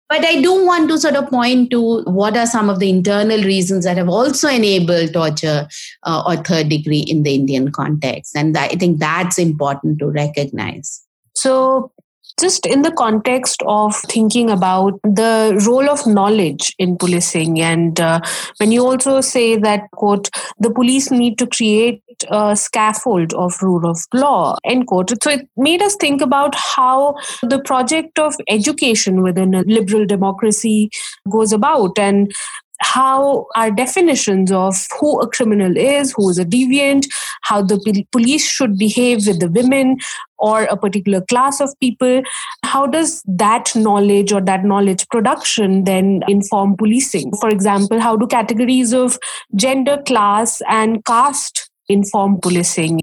but 0.07 0.23
I 0.23 0.41
do 0.41 0.65
want 0.65 0.89
to 0.89 0.99
sort 0.99 1.15
of 1.15 1.29
point 1.29 1.71
to 1.71 2.01
what 2.03 2.37
are 2.37 2.45
some 2.45 2.69
of 2.69 2.79
the 2.79 2.89
internal 2.89 3.41
reasons 3.43 3.85
that 3.85 3.97
have 3.97 4.09
also 4.09 4.47
enabled 4.47 5.13
torture 5.13 5.67
uh, 6.03 6.23
or 6.27 6.35
third 6.37 6.69
degree 6.69 6.99
in 6.99 7.23
the 7.23 7.33
Indian 7.33 7.71
context. 7.71 8.35
And 8.35 8.55
I 8.55 8.69
think 8.69 8.99
that's 8.99 9.39
important 9.39 9.99
to 9.99 10.07
recognize. 10.07 11.01
So, 11.33 11.91
just 12.39 12.65
in 12.65 12.81
the 12.81 12.91
context 12.91 13.63
of 13.65 13.95
thinking 14.09 14.49
about 14.49 14.99
the 15.03 15.61
role 15.65 15.89
of 15.89 16.05
knowledge 16.05 16.73
in 16.79 16.97
policing 16.97 17.59
and 17.61 17.99
uh, 17.99 18.19
when 18.57 18.71
you 18.71 18.85
also 18.85 19.21
say 19.21 19.55
that 19.55 19.89
quote 19.91 20.29
the 20.59 20.69
police 20.69 21.11
need 21.11 21.37
to 21.37 21.47
create 21.47 22.01
a 22.29 22.55
scaffold 22.55 23.33
of 23.33 23.61
rule 23.61 23.85
of 23.85 23.99
law 24.13 24.57
end 24.63 24.87
quote. 24.87 25.11
So 25.23 25.31
it 25.31 25.47
made 25.57 25.81
us 25.81 25.95
think 25.95 26.21
about 26.21 26.55
how 26.55 27.15
the 27.41 27.59
project 27.59 28.19
of 28.19 28.35
education 28.47 29.21
within 29.21 29.53
a 29.53 29.63
liberal 29.63 30.05
democracy 30.05 30.89
goes 31.29 31.51
about 31.51 31.97
and 31.99 32.33
how 32.79 33.47
our 33.55 33.71
definitions 33.71 34.51
of 34.51 34.75
who 34.99 35.19
a 35.21 35.27
criminal 35.29 35.77
is, 35.77 36.11
who 36.11 36.29
is 36.29 36.37
a 36.37 36.45
deviant, 36.45 37.07
how 37.45 37.61
the 37.61 38.05
police 38.11 38.45
should 38.45 38.77
behave 38.77 39.27
with 39.27 39.39
the 39.39 39.49
women 39.49 39.97
or 40.37 40.63
a 40.63 40.75
particular 40.75 41.21
class 41.21 41.61
of 41.61 41.73
people, 41.79 42.21
how 42.63 42.85
does 42.85 43.21
that 43.25 43.75
knowledge 43.75 44.31
or 44.31 44.41
that 44.41 44.65
knowledge 44.65 45.07
production 45.09 45.83
then 45.83 46.21
inform 46.27 46.75
policing? 46.75 47.31
For 47.39 47.49
example, 47.49 47.99
how 47.99 48.17
do 48.17 48.27
categories 48.27 48.93
of 48.93 49.17
gender, 49.55 50.01
class, 50.05 50.61
and 50.67 51.03
caste 51.05 51.69
inform 51.87 52.39
policing? 52.41 53.01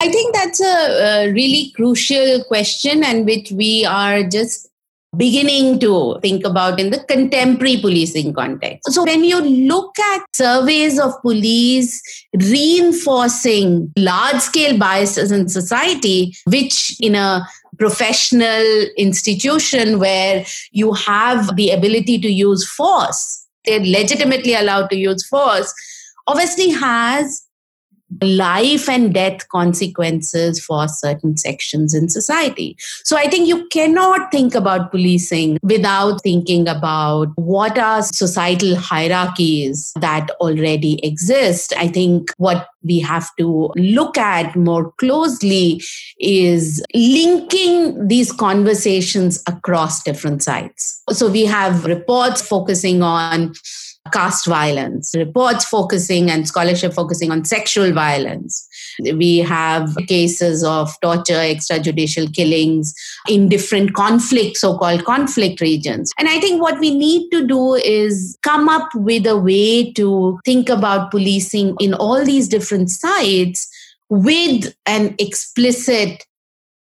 I 0.00 0.08
think 0.08 0.34
that's 0.34 0.60
a, 0.60 1.26
a 1.26 1.32
really 1.32 1.72
crucial 1.76 2.44
question 2.44 3.04
and 3.04 3.24
which 3.24 3.52
we 3.52 3.84
are 3.84 4.22
just 4.24 4.68
beginning 5.16 5.80
to 5.80 6.18
think 6.20 6.44
about 6.44 6.80
in 6.80 6.90
the 6.90 7.00
contemporary 7.04 7.78
policing 7.78 8.32
context. 8.32 8.92
So, 8.92 9.04
when 9.04 9.24
you 9.24 9.40
look 9.40 9.98
at 9.98 10.22
surveys 10.34 10.98
of 10.98 11.20
police 11.22 12.02
reinforcing 12.34 13.92
large 13.96 14.40
scale 14.40 14.78
biases 14.78 15.30
in 15.30 15.48
society, 15.48 16.34
which 16.46 16.96
in 17.00 17.14
a 17.14 17.46
professional 17.78 18.86
institution 18.96 19.98
where 19.98 20.44
you 20.70 20.92
have 20.92 21.56
the 21.56 21.70
ability 21.70 22.18
to 22.20 22.30
use 22.30 22.68
force, 22.68 23.46
they're 23.64 23.80
legitimately 23.80 24.54
allowed 24.54 24.90
to 24.90 24.96
use 24.96 25.26
force, 25.26 25.72
obviously 26.26 26.70
has 26.70 27.43
life 28.22 28.88
and 28.88 29.14
death 29.14 29.48
consequences 29.48 30.64
for 30.64 30.88
certain 30.88 31.36
sections 31.36 31.94
in 31.94 32.08
society. 32.08 32.76
So 33.04 33.16
I 33.16 33.28
think 33.28 33.48
you 33.48 33.66
cannot 33.68 34.30
think 34.30 34.54
about 34.54 34.90
policing 34.90 35.58
without 35.62 36.22
thinking 36.22 36.68
about 36.68 37.28
what 37.36 37.78
are 37.78 38.02
societal 38.02 38.76
hierarchies 38.76 39.92
that 40.00 40.30
already 40.40 41.04
exist. 41.04 41.72
I 41.76 41.88
think 41.88 42.30
what 42.36 42.68
we 42.82 43.00
have 43.00 43.34
to 43.36 43.72
look 43.76 44.18
at 44.18 44.54
more 44.54 44.92
closely 44.92 45.82
is 46.20 46.84
linking 46.94 48.06
these 48.06 48.30
conversations 48.30 49.42
across 49.46 50.02
different 50.02 50.42
sites. 50.42 51.02
So 51.10 51.30
we 51.30 51.44
have 51.46 51.84
reports 51.86 52.42
focusing 52.42 53.02
on 53.02 53.54
caste 54.12 54.46
violence, 54.46 55.14
reports 55.16 55.64
focusing 55.64 56.30
and 56.30 56.46
scholarship 56.46 56.92
focusing 56.92 57.30
on 57.30 57.44
sexual 57.44 57.92
violence. 57.92 58.68
We 59.00 59.38
have 59.38 59.96
cases 60.08 60.62
of 60.62 60.90
torture, 61.00 61.34
extrajudicial 61.34 62.32
killings 62.34 62.94
in 63.28 63.48
different 63.48 63.94
conflict, 63.94 64.58
so 64.58 64.76
called 64.76 65.04
conflict 65.04 65.60
regions. 65.60 66.12
And 66.18 66.28
I 66.28 66.38
think 66.38 66.60
what 66.60 66.78
we 66.78 66.94
need 66.94 67.30
to 67.30 67.46
do 67.46 67.74
is 67.74 68.38
come 68.42 68.68
up 68.68 68.88
with 68.94 69.26
a 69.26 69.38
way 69.38 69.92
to 69.92 70.38
think 70.44 70.68
about 70.68 71.10
policing 71.10 71.74
in 71.80 71.94
all 71.94 72.24
these 72.24 72.46
different 72.46 72.90
sites 72.90 73.68
with 74.10 74.74
an 74.86 75.14
explicit 75.18 76.24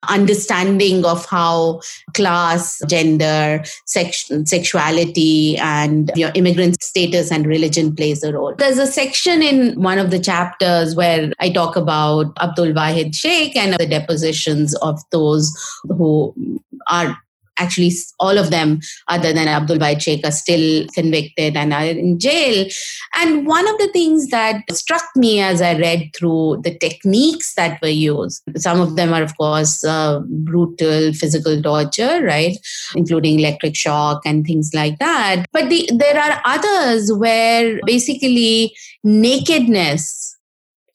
understanding 0.10 1.06
of 1.06 1.26
how 1.26 1.82
class, 2.14 2.82
gender, 2.88 3.64
sex, 3.86 4.32
sexuality, 4.46 5.58
and 5.58 6.12
your 6.16 6.32
immigrant 6.36 6.82
status 6.82 7.32
and 7.32 7.46
religion 7.46 7.96
plays 7.96 8.24
a 8.24 8.34
role. 8.34 8.54
There's 8.58 8.78
a 8.78 8.88
section 8.88 9.42
in 9.42 9.82
one 9.82 9.98
of 9.98 10.12
the 10.12 10.20
chapters 10.20 10.96
where 10.96 11.32
I 11.40 11.50
talk 11.50 11.76
about 11.76 12.34
Abdul 12.42 12.74
Wahid 12.74 13.16
Sheikh 13.16 13.56
and 13.56 13.74
the 13.74 13.88
depositions 13.88 14.76
of 14.76 15.00
those 15.12 15.54
who 15.84 16.34
are 16.88 17.18
actually 17.64 17.92
all 18.20 18.42
of 18.44 18.52
them 18.56 18.80
other 19.18 19.34
than 19.40 19.52
abdul 19.58 19.82
wahid 19.86 20.02
sheikh 20.08 20.26
are 20.32 20.38
still 20.40 20.68
convicted 21.00 21.58
and 21.64 21.74
are 21.80 21.86
in 22.06 22.20
jail. 22.28 22.66
And 23.22 23.46
one 23.48 23.68
of 23.74 23.78
the 23.78 23.90
things 23.98 24.30
that 24.36 24.72
struck 24.72 25.06
me 25.16 25.34
as 25.50 25.62
i 25.62 25.74
read 25.78 26.10
through 26.16 26.62
the 26.64 26.76
techniques 26.86 27.54
that 27.60 27.82
were 27.82 27.96
used 28.00 28.42
some 28.68 28.82
of 28.86 28.96
them 28.96 29.14
are 29.18 29.24
of 29.30 29.38
course 29.38 29.76
uh, 29.96 30.20
brutal 30.50 31.14
physical 31.14 31.62
torture 31.62 32.14
right? 32.24 32.58
Including 32.96 33.40
electric 33.40 33.76
shock 33.76 34.22
and 34.26 34.46
things 34.46 34.72
like 34.74 35.00
that. 35.00 35.46
But 35.52 35.70
the, 35.70 35.90
there 35.94 36.20
are 36.20 36.42
others 36.46 37.12
where 37.12 37.80
basically 37.86 38.76
nakedness 39.04 40.33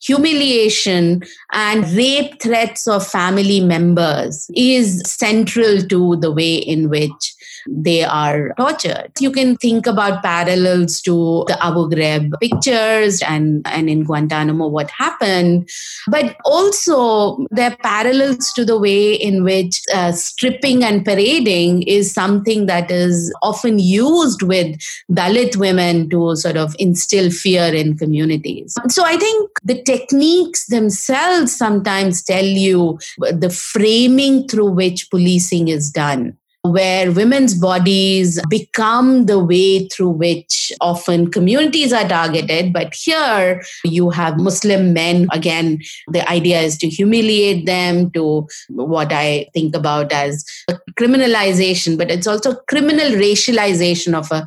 humiliation 0.01 1.23
and 1.51 1.89
rape 1.91 2.41
threats 2.41 2.87
of 2.87 3.05
family 3.05 3.59
members 3.59 4.49
is 4.55 5.01
central 5.05 5.81
to 5.81 6.15
the 6.17 6.31
way 6.31 6.55
in 6.55 6.89
which 6.89 7.35
they 7.71 8.03
are 8.03 8.53
tortured. 8.57 9.11
You 9.19 9.31
can 9.31 9.55
think 9.57 9.87
about 9.87 10.23
parallels 10.23 11.01
to 11.01 11.45
the 11.47 11.63
Abu 11.63 11.89
Ghraib 11.89 12.33
pictures 12.39 13.21
and, 13.21 13.65
and 13.67 13.89
in 13.89 14.03
Guantanamo 14.03 14.67
what 14.67 14.89
happened, 14.91 15.69
but 16.07 16.37
also 16.45 17.45
there 17.51 17.71
are 17.71 17.77
parallels 17.77 18.51
to 18.53 18.65
the 18.65 18.77
way 18.77 19.13
in 19.13 19.43
which 19.43 19.81
uh, 19.93 20.11
stripping 20.11 20.83
and 20.83 21.05
parading 21.05 21.83
is 21.83 22.11
something 22.11 22.65
that 22.65 22.91
is 22.91 23.33
often 23.41 23.79
used 23.79 24.41
with 24.41 24.77
Dalit 25.11 25.55
women 25.57 26.09
to 26.09 26.35
sort 26.35 26.57
of 26.57 26.75
instill 26.79 27.31
fear 27.31 27.73
in 27.73 27.97
communities. 27.97 28.75
So 28.89 29.03
I 29.05 29.17
think 29.17 29.49
the 29.63 29.81
techniques 29.83 30.67
themselves 30.67 31.55
sometimes 31.55 32.23
tell 32.23 32.45
you 32.45 32.99
the 33.17 33.49
framing 33.49 34.47
through 34.47 34.71
which 34.71 35.09
policing 35.09 35.67
is 35.67 35.91
done 35.91 36.37
where 36.63 37.11
women's 37.11 37.55
bodies 37.55 38.39
become 38.49 39.27
the 39.27 39.39
way 39.39 39.87
through 39.87 40.09
which 40.09 40.73
often 40.81 41.31
communities 41.31 41.93
are 41.93 42.07
targeted. 42.07 42.73
But 42.73 42.93
here 42.93 43.61
you 43.85 44.09
have 44.09 44.37
Muslim 44.37 44.91
men. 44.91 45.27
Again, 45.31 45.79
the 46.09 46.29
idea 46.29 46.59
is 46.59 46.77
to 46.79 46.89
humiliate 46.89 47.65
them, 47.65 48.11
to 48.11 48.47
what 48.69 49.13
I 49.13 49.47
think 49.53 49.73
about 49.73 50.11
as 50.11 50.43
criminalization, 50.99 51.97
but 51.97 52.11
it's 52.11 52.27
also 52.27 52.55
criminal 52.67 53.11
racialization 53.11 54.13
of 54.13 54.29
a, 54.31 54.45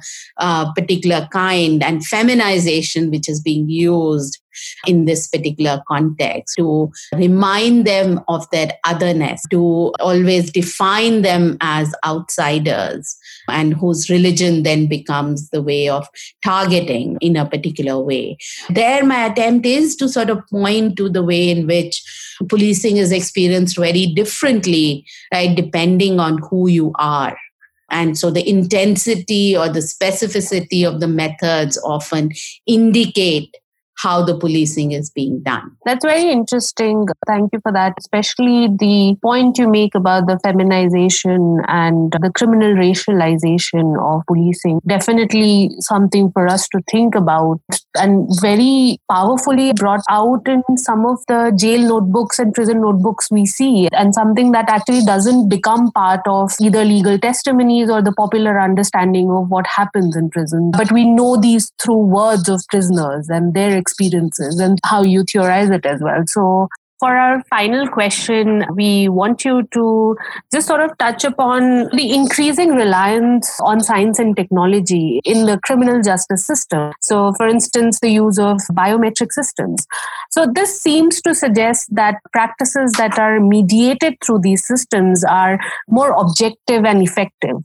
particular 0.75 1.29
kind 1.33 1.83
and 1.83 2.05
feminization, 2.05 3.11
which 3.11 3.29
is 3.29 3.41
being 3.41 3.69
used 3.69 4.42
in 4.87 5.05
this 5.05 5.29
particular 5.29 5.83
context, 5.89 6.57
to 6.57 6.91
remind 7.15 7.87
them 7.87 8.21
of 8.29 8.49
their 8.51 8.73
otherness, 8.85 9.43
to 9.51 9.93
always 10.01 10.51
define 10.51 11.23
them 11.23 11.57
as 11.61 11.95
outsiders, 12.05 13.17
and 13.49 13.75
whose 13.75 14.11
religion 14.11 14.63
then 14.63 14.87
becomes 14.87 15.51
the 15.51 15.63
way 15.63 15.89
of 15.89 16.07
targeting 16.45 17.19
in 17.21 17.37
a 17.37 17.49
particular 17.49 17.99
way. 17.99 18.37
There, 18.71 19.05
my 19.05 19.27
attempt 19.27 19.67
is 19.67 19.97
to 19.97 20.09
sort 20.09 20.31
of 20.31 20.47
point 20.49 20.97
to 20.97 21.09
the 21.09 21.23
way 21.23 21.51
in 21.51 21.67
which 21.67 22.03
policing 22.49 22.97
is 22.97 23.13
experienced 23.13 23.77
very 23.77 24.07
differently, 24.07 25.05
right, 25.33 25.55
depending 25.55 26.21
on 26.21 26.39
who 26.51 26.69
you 26.69 26.93
are. 26.99 27.37
And 27.91 28.17
so 28.19 28.31
the 28.31 28.49
intensity 28.49 29.55
or 29.57 29.69
the 29.69 29.81
specificity 29.81 30.89
of 30.89 31.01
the 31.01 31.09
methods 31.09 31.79
often 31.85 32.33
indicate 32.67 33.55
how 33.99 34.25
the 34.25 34.37
policing 34.37 34.93
is 34.93 35.11
being 35.11 35.41
done. 35.43 35.77
That's 35.85 36.05
very 36.05 36.31
interesting. 36.31 37.07
Thank 37.27 37.51
you 37.53 37.61
for 37.63 37.73
that, 37.73 37.95
especially 37.99 38.69
the 38.69 39.17
point 39.23 39.59
you 39.59 39.69
make 39.69 39.95
about 39.95 40.27
the 40.27 40.39
feminization 40.43 41.61
and 41.69 42.13
the 42.13 42.31
criminal 42.35 42.75
racialization 42.75 43.97
of 44.03 44.23
policing. 44.27 44.81
Definitely 44.87 45.71
something 45.81 46.33
for 46.33 46.49
us 46.49 46.69
to 46.69 46.81
think 46.91 47.15
about 47.15 47.61
and 47.97 48.29
very 48.41 48.99
powerfully 49.11 49.73
brought 49.75 50.03
out 50.09 50.49
in 50.49 50.63
some 50.79 51.05
of 51.07 51.19
the 51.29 51.53
jail 51.57 51.87
notebooks 51.87 52.39
and 52.39 52.55
prison 52.55 52.81
notebooks 52.81 53.31
we 53.31 53.47
see, 53.47 53.89
and 53.93 54.15
something 54.15 54.53
that 54.53 54.69
actually 54.69 55.03
doesn't 55.03 55.49
become 55.49 55.93
part 55.93 56.21
of 56.27 56.53
either 56.61 56.85
legal 56.85 57.19
testimonies 57.19 57.91
or 57.91 58.03
the 58.03 58.13
popular 58.13 58.59
understanding 58.59 59.31
of 59.31 59.49
what 59.49 59.67
happens 59.67 60.17
in 60.17 60.31
prison. 60.31 60.71
But 60.71 60.91
we 60.91 61.05
know 61.05 61.37
these 61.37 61.71
through 61.83 62.07
words 62.07 62.49
of 62.49 62.63
prisoners 62.69 63.29
and 63.29 63.55
their 63.55 63.77
experiences 63.83 64.59
and 64.59 64.79
how 64.93 65.03
you 65.03 65.25
theorize 65.31 65.71
it 65.71 65.85
as 65.95 66.01
well. 66.01 66.25
So 66.27 66.69
for 67.03 67.17
our 67.17 67.43
final 67.51 67.89
question, 67.89 68.65
we 68.77 69.09
want 69.09 69.45
you 69.45 69.65
to 69.73 70.17
just 70.53 70.69
sort 70.69 70.81
of 70.81 70.97
touch 70.99 71.25
upon 71.25 71.89
the 71.97 72.13
increasing 72.15 72.77
reliance 72.77 73.59
on 73.59 73.81
science 73.81 74.21
and 74.21 74.37
technology 74.37 75.21
in 75.25 75.47
the 75.47 75.59
criminal 75.65 76.01
justice 76.01 76.47
system. 76.47 76.93
So, 77.01 77.33
for 77.33 77.49
instance, 77.49 77.99
the 77.99 78.11
use 78.11 78.39
of 78.39 78.59
biometric 78.71 79.33
systems. 79.33 79.85
So, 80.31 80.47
this 80.47 80.81
seems 80.81 81.21
to 81.23 81.35
suggest 81.35 81.93
that 81.93 82.21
practices 82.33 82.93
that 82.99 83.19
are 83.19 83.41
mediated 83.41 84.19
through 84.25 84.43
these 84.43 84.65
systems 84.65 85.25
are 85.25 85.59
more 85.89 86.13
objective 86.13 86.85
and 86.85 87.03
effective. 87.03 87.57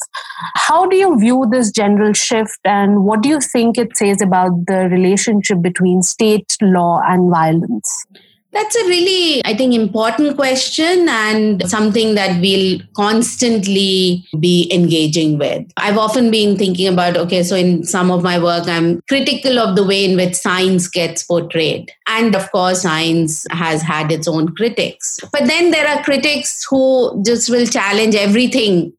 How 0.56 0.88
do 0.88 0.96
you 0.96 1.16
view 1.20 1.46
this 1.52 1.70
general 1.72 2.14
shift, 2.14 2.58
and 2.66 3.04
what 3.04 3.22
do 3.22 3.30
you 3.30 3.40
think 3.40 3.78
it 3.78 3.96
says 3.96 4.20
about 4.20 4.66
the 4.66 4.90
relationship 4.90 5.62
between 5.62 6.02
state 6.02 6.58
law 6.60 7.02
and 7.06 7.30
violence? 7.30 8.08
That's 8.54 8.76
a 8.76 8.88
really, 8.88 9.42
I 9.46 9.56
think, 9.56 9.74
important 9.74 10.36
question 10.38 11.08
and 11.10 11.70
something 11.70 12.16
that 12.16 12.42
we'll 12.42 12.80
constantly 12.96 14.26
be 14.40 14.72
engaging 14.74 15.38
with. 15.38 15.68
I've 15.78 15.98
often 15.98 16.32
been 16.32 16.58
thinking 16.58 16.88
about 16.88 17.18
okay, 17.18 17.44
so 17.44 17.56
in 17.56 17.84
some 17.84 18.10
of 18.10 18.24
my 18.24 18.40
work, 18.40 18.68
I'm 18.68 19.02
critical 19.10 19.60
of 19.60 19.76
the 19.76 19.86
way 19.86 20.06
in 20.06 20.16
which 20.16 20.36
science 20.36 20.88
gets 20.88 21.24
portrayed. 21.24 21.92
And 22.08 22.36
of 22.36 22.52
course, 22.52 22.82
science 22.82 23.46
has 23.52 23.82
had 23.82 24.12
its 24.12 24.28
own 24.28 24.56
critics. 24.56 25.20
But 25.32 25.46
then 25.46 25.72
there 25.72 25.88
are 25.88 26.04
critics 26.04 26.66
who 26.70 27.22
just 27.26 27.50
will 27.50 27.68
challenge 27.68 28.16
everything 28.16 28.94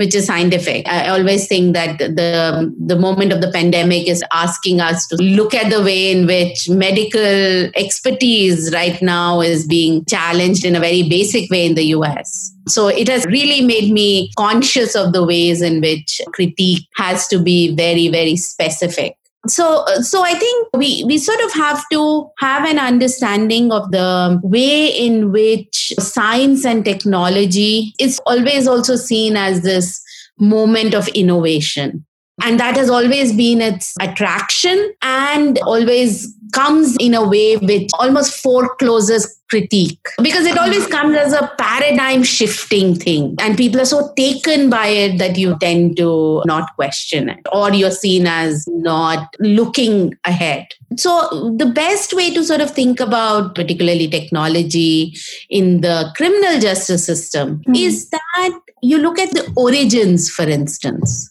which 0.00 0.14
is 0.14 0.24
scientific. 0.24 0.88
I 0.88 1.08
always 1.08 1.46
think 1.46 1.74
that 1.74 1.98
the 1.98 2.74
the 2.86 2.96
moment 2.96 3.34
of 3.34 3.42
the 3.42 3.50
pandemic 3.52 4.08
is 4.08 4.24
asking 4.32 4.80
us 4.80 5.06
to 5.08 5.16
look 5.16 5.52
at 5.52 5.70
the 5.70 5.82
way 5.82 6.10
in 6.10 6.26
which 6.26 6.70
medical 6.70 7.70
expertise 7.84 8.72
right 8.72 9.00
now 9.02 9.42
is 9.42 9.66
being 9.66 10.06
challenged 10.06 10.64
in 10.64 10.74
a 10.74 10.80
very 10.80 11.02
basic 11.06 11.50
way 11.50 11.66
in 11.66 11.74
the 11.74 11.84
US. 11.96 12.50
So 12.66 12.88
it 12.88 13.08
has 13.08 13.26
really 13.26 13.60
made 13.60 13.92
me 13.92 14.32
conscious 14.38 14.96
of 14.96 15.12
the 15.12 15.22
ways 15.22 15.60
in 15.60 15.82
which 15.82 16.22
critique 16.32 16.88
has 16.94 17.28
to 17.28 17.38
be 17.38 17.76
very, 17.76 18.08
very 18.08 18.36
specific 18.36 19.19
so 19.46 19.84
uh, 19.88 20.02
so 20.02 20.22
i 20.22 20.34
think 20.34 20.68
we 20.74 21.02
we 21.04 21.16
sort 21.16 21.40
of 21.40 21.52
have 21.52 21.82
to 21.90 22.30
have 22.38 22.68
an 22.68 22.78
understanding 22.78 23.72
of 23.72 23.90
the 23.90 24.38
way 24.42 24.86
in 24.86 25.32
which 25.32 25.92
science 25.98 26.64
and 26.64 26.84
technology 26.84 27.94
is 27.98 28.20
always 28.26 28.68
also 28.68 28.96
seen 28.96 29.36
as 29.36 29.62
this 29.62 30.02
moment 30.38 30.94
of 30.94 31.08
innovation 31.08 32.04
and 32.42 32.58
that 32.60 32.76
has 32.76 32.90
always 32.90 33.32
been 33.32 33.60
its 33.60 33.94
attraction 34.00 34.92
and 35.02 35.58
always 35.60 36.34
comes 36.52 36.96
in 36.98 37.14
a 37.14 37.26
way 37.26 37.56
which 37.56 37.90
almost 37.98 38.34
forecloses 38.34 39.40
critique. 39.48 40.00
Because 40.22 40.46
it 40.46 40.56
always 40.56 40.86
comes 40.86 41.16
as 41.16 41.32
a 41.32 41.52
paradigm 41.58 42.22
shifting 42.22 42.94
thing. 42.94 43.34
And 43.40 43.56
people 43.56 43.80
are 43.80 43.86
so 43.86 44.12
taken 44.16 44.70
by 44.70 44.86
it 44.86 45.18
that 45.18 45.36
you 45.36 45.58
tend 45.58 45.96
to 45.96 46.42
not 46.46 46.74
question 46.76 47.28
it. 47.28 47.40
Or 47.52 47.72
you're 47.72 47.90
seen 47.90 48.26
as 48.26 48.66
not 48.68 49.34
looking 49.40 50.14
ahead. 50.24 50.68
So 50.96 51.54
the 51.56 51.66
best 51.66 52.12
way 52.14 52.32
to 52.34 52.44
sort 52.44 52.60
of 52.60 52.70
think 52.70 53.00
about 53.00 53.54
particularly 53.54 54.08
technology 54.08 55.14
in 55.48 55.80
the 55.80 56.12
criminal 56.16 56.60
justice 56.60 57.04
system 57.04 57.58
mm-hmm. 57.58 57.74
is 57.74 58.10
that 58.10 58.60
you 58.82 58.98
look 58.98 59.18
at 59.18 59.30
the 59.30 59.52
origins 59.56 60.30
for 60.30 60.48
instance 60.48 61.30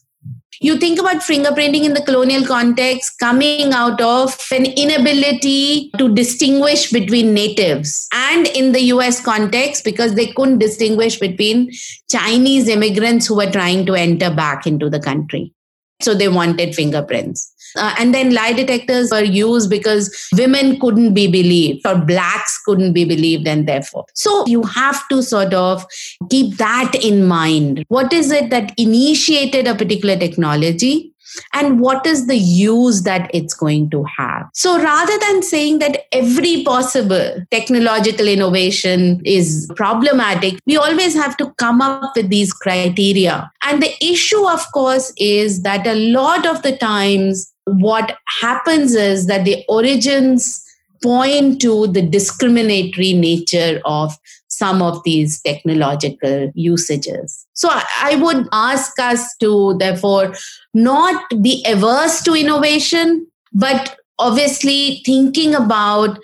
you 0.62 0.78
think 0.78 1.00
about 1.00 1.18
fingerprinting 1.18 1.86
in 1.86 1.94
the 1.94 2.02
colonial 2.02 2.46
context 2.46 3.18
coming 3.18 3.72
out 3.72 4.02
of 4.02 4.38
an 4.52 4.66
inability 4.66 5.90
to 5.98 6.14
distinguish 6.14 6.92
between 6.92 7.34
natives 7.34 8.08
and 8.14 8.48
in 8.48 8.74
the 8.74 8.82
US 8.94 9.24
context 9.24 9.86
because 9.86 10.16
they 10.16 10.28
couldn't 10.28 10.60
distinguish 10.60 11.18
between 11.20 11.72
Chinese 12.10 12.68
immigrants 12.68 13.28
who 13.28 13.38
were 13.38 13.50
trying 13.50 13.86
to 13.86 13.96
enter 13.96 14.34
back 14.34 14.68
into 14.68 14.90
the 14.90 15.00
country. 15.00 15.54
So 16.02 16.14
they 16.14 16.30
wanted 16.30 16.76
fingerprints. 16.76 17.54
Uh, 17.76 17.94
and 18.00 18.14
then 18.14 18.34
lie 18.34 18.54
detectors 18.54 19.12
were 19.12 19.24
used 19.24 19.70
because 19.70 20.30
women 20.36 20.80
couldn't 20.80 21.14
be 21.14 21.28
believed 21.28 21.86
or 21.86 21.96
blacks 21.96 22.60
couldn't 22.64 22.94
be 22.94 23.06
believed 23.06 23.48
and 23.48 23.68
therefore. 23.68 24.06
So 24.14 24.46
you 24.48 24.64
have 24.64 25.08
to 25.10 25.22
sort 25.22 25.54
of 25.54 25.86
keep 26.30 26.58
that 26.58 26.96
in 26.96 27.28
mind. 27.28 27.86
What 27.90 28.12
is 28.12 28.32
it 28.32 28.50
that 28.50 28.74
initiated 28.78 29.68
a 29.68 29.76
particular 29.76 30.18
technology 30.18 31.09
and 31.54 31.80
what 31.80 32.06
is 32.06 32.28
the 32.28 32.38
use 32.38 33.04
that 33.04 33.30
it's 33.34 33.54
going 33.54 33.90
to 33.92 34.04
have. 34.04 34.50
So 34.54 34.82
rather 34.82 35.18
than 35.20 35.42
saying 35.44 35.80
that 35.80 36.02
every 36.12 36.64
possible 36.64 37.46
technological 37.52 38.28
innovation 38.28 39.22
is 39.26 39.70
problematic, 39.76 40.60
we 40.66 40.78
always 40.78 41.14
have 41.16 41.38
to 41.38 41.54
come 41.58 41.82
up 41.82 42.16
with 42.16 42.30
these 42.30 42.54
criteria. 42.54 43.52
And 43.64 43.82
the 43.82 43.94
issue, 44.02 44.48
of 44.48 44.66
course, 44.74 45.14
is 45.18 45.64
that 45.64 45.86
a 45.86 45.96
lot 45.96 46.46
of 46.46 46.62
the 46.62 46.76
times 46.78 47.52
what 47.66 48.18
happens 48.42 48.96
is 48.96 49.28
that 49.28 49.46
the 49.46 49.64
origins 49.68 50.66
point 51.02 51.62
to 51.62 51.88
the 51.88 52.02
discriminatory 52.02 53.14
nature 53.14 53.82
of 53.86 54.18
some 54.48 54.82
of 54.82 55.02
these 55.04 55.42
technological 55.42 56.52
usages. 56.54 57.46
So 57.60 57.70
I 57.70 58.16
would 58.16 58.48
ask 58.54 58.98
us 59.00 59.36
to 59.42 59.76
therefore 59.80 60.34
not 60.74 61.22
be 61.42 61.62
averse 61.68 62.22
to 62.22 62.34
innovation, 62.34 63.28
but 63.52 63.98
obviously 64.18 65.02
thinking 65.06 65.54
about 65.56 66.18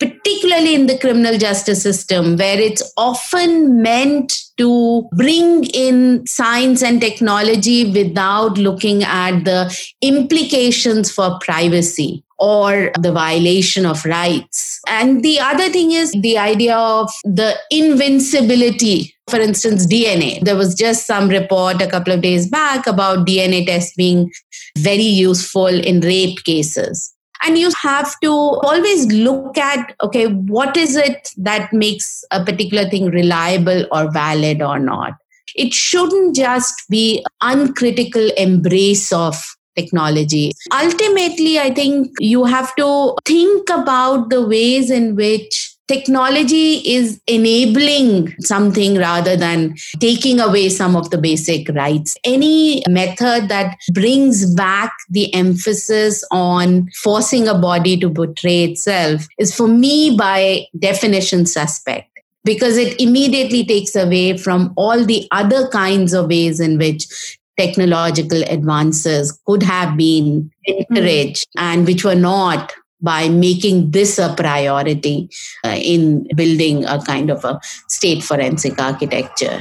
particularly 0.00 0.74
in 0.74 0.86
the 0.86 0.98
criminal 0.98 1.38
justice 1.38 1.82
system, 1.82 2.36
where 2.38 2.58
it's 2.58 2.82
often 2.96 3.82
meant 3.82 4.32
to 4.56 5.06
bring 5.12 5.64
in 5.66 6.26
science 6.26 6.82
and 6.82 7.00
technology 7.00 7.92
without 7.92 8.58
looking 8.58 9.04
at 9.04 9.44
the 9.44 9.72
implications 10.02 11.12
for 11.12 11.38
privacy 11.40 12.24
or 12.40 12.90
the 12.98 13.12
violation 13.12 13.86
of 13.86 14.04
rights. 14.04 14.80
And 14.88 15.22
the 15.22 15.38
other 15.38 15.68
thing 15.68 15.92
is 15.92 16.12
the 16.12 16.38
idea 16.38 16.76
of 16.76 17.10
the 17.24 17.56
invincibility. 17.70 19.14
For 19.28 19.38
instance, 19.38 19.86
DNA. 19.86 20.40
There 20.40 20.56
was 20.56 20.74
just 20.74 21.06
some 21.06 21.28
report 21.28 21.80
a 21.80 21.86
couple 21.86 22.12
of 22.12 22.22
days 22.22 22.48
back 22.48 22.86
about 22.86 23.26
DNA 23.26 23.64
tests 23.64 23.94
being 23.94 24.32
very 24.76 25.02
useful 25.02 25.66
in 25.66 26.00
rape 26.00 26.42
cases 26.44 27.14
and 27.42 27.56
you 27.56 27.70
have 27.82 28.18
to 28.20 28.30
always 28.30 29.06
look 29.12 29.56
at 29.56 29.94
okay 30.02 30.26
what 30.26 30.76
is 30.76 30.96
it 30.96 31.30
that 31.36 31.72
makes 31.72 32.24
a 32.30 32.44
particular 32.44 32.88
thing 32.88 33.06
reliable 33.06 33.86
or 33.92 34.10
valid 34.10 34.62
or 34.62 34.78
not 34.78 35.14
it 35.56 35.72
shouldn't 35.72 36.36
just 36.36 36.84
be 36.88 37.24
uncritical 37.40 38.30
embrace 38.36 39.12
of 39.12 39.56
technology 39.76 40.52
ultimately 40.72 41.58
i 41.58 41.72
think 41.72 42.12
you 42.18 42.44
have 42.44 42.74
to 42.76 43.14
think 43.24 43.68
about 43.70 44.30
the 44.30 44.46
ways 44.46 44.90
in 44.90 45.14
which 45.16 45.70
technology 45.90 46.74
is 46.88 47.20
enabling 47.26 48.32
something 48.38 48.96
rather 48.96 49.36
than 49.36 49.74
taking 49.98 50.38
away 50.38 50.68
some 50.68 50.94
of 50.94 51.10
the 51.10 51.18
basic 51.18 51.68
rights. 51.70 52.16
Any 52.22 52.84
method 52.88 53.48
that 53.48 53.76
brings 53.92 54.54
back 54.54 54.92
the 55.08 55.34
emphasis 55.34 56.22
on 56.30 56.88
forcing 57.02 57.48
a 57.48 57.58
body 57.58 57.96
to 57.98 58.08
betray 58.08 58.62
itself 58.64 59.26
is, 59.36 59.52
for 59.52 59.66
me, 59.66 60.16
by 60.16 60.66
definition, 60.78 61.44
suspect 61.44 62.06
because 62.44 62.78
it 62.78 62.98
immediately 62.98 63.64
takes 63.64 63.94
away 63.94 64.36
from 64.38 64.72
all 64.76 65.04
the 65.04 65.28
other 65.30 65.68
kinds 65.68 66.14
of 66.14 66.28
ways 66.28 66.58
in 66.58 66.78
which 66.78 67.38
technological 67.60 68.42
advances 68.44 69.38
could 69.46 69.62
have 69.62 69.96
been 69.96 70.50
encouraged 70.64 71.46
mm-hmm. 71.48 71.64
and 71.64 71.86
which 71.86 72.04
were 72.04 72.14
not 72.14 72.72
by 73.02 73.28
making 73.28 73.90
this 73.90 74.18
a 74.18 74.32
priority 74.36 75.28
uh, 75.64 75.76
in 75.92 76.26
building 76.36 76.84
a 76.84 77.02
kind 77.02 77.30
of 77.30 77.44
a 77.44 77.58
state 77.88 78.22
forensic 78.22 78.78
architecture. 78.78 79.58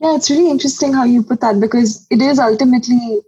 Yeah, 0.00 0.16
it's 0.16 0.30
really 0.30 0.50
interesting 0.50 0.92
how 0.92 1.04
you 1.04 1.22
put 1.22 1.40
that 1.40 1.60
because 1.60 2.06
it 2.10 2.20
is 2.20 2.38
ultimately 2.38 3.22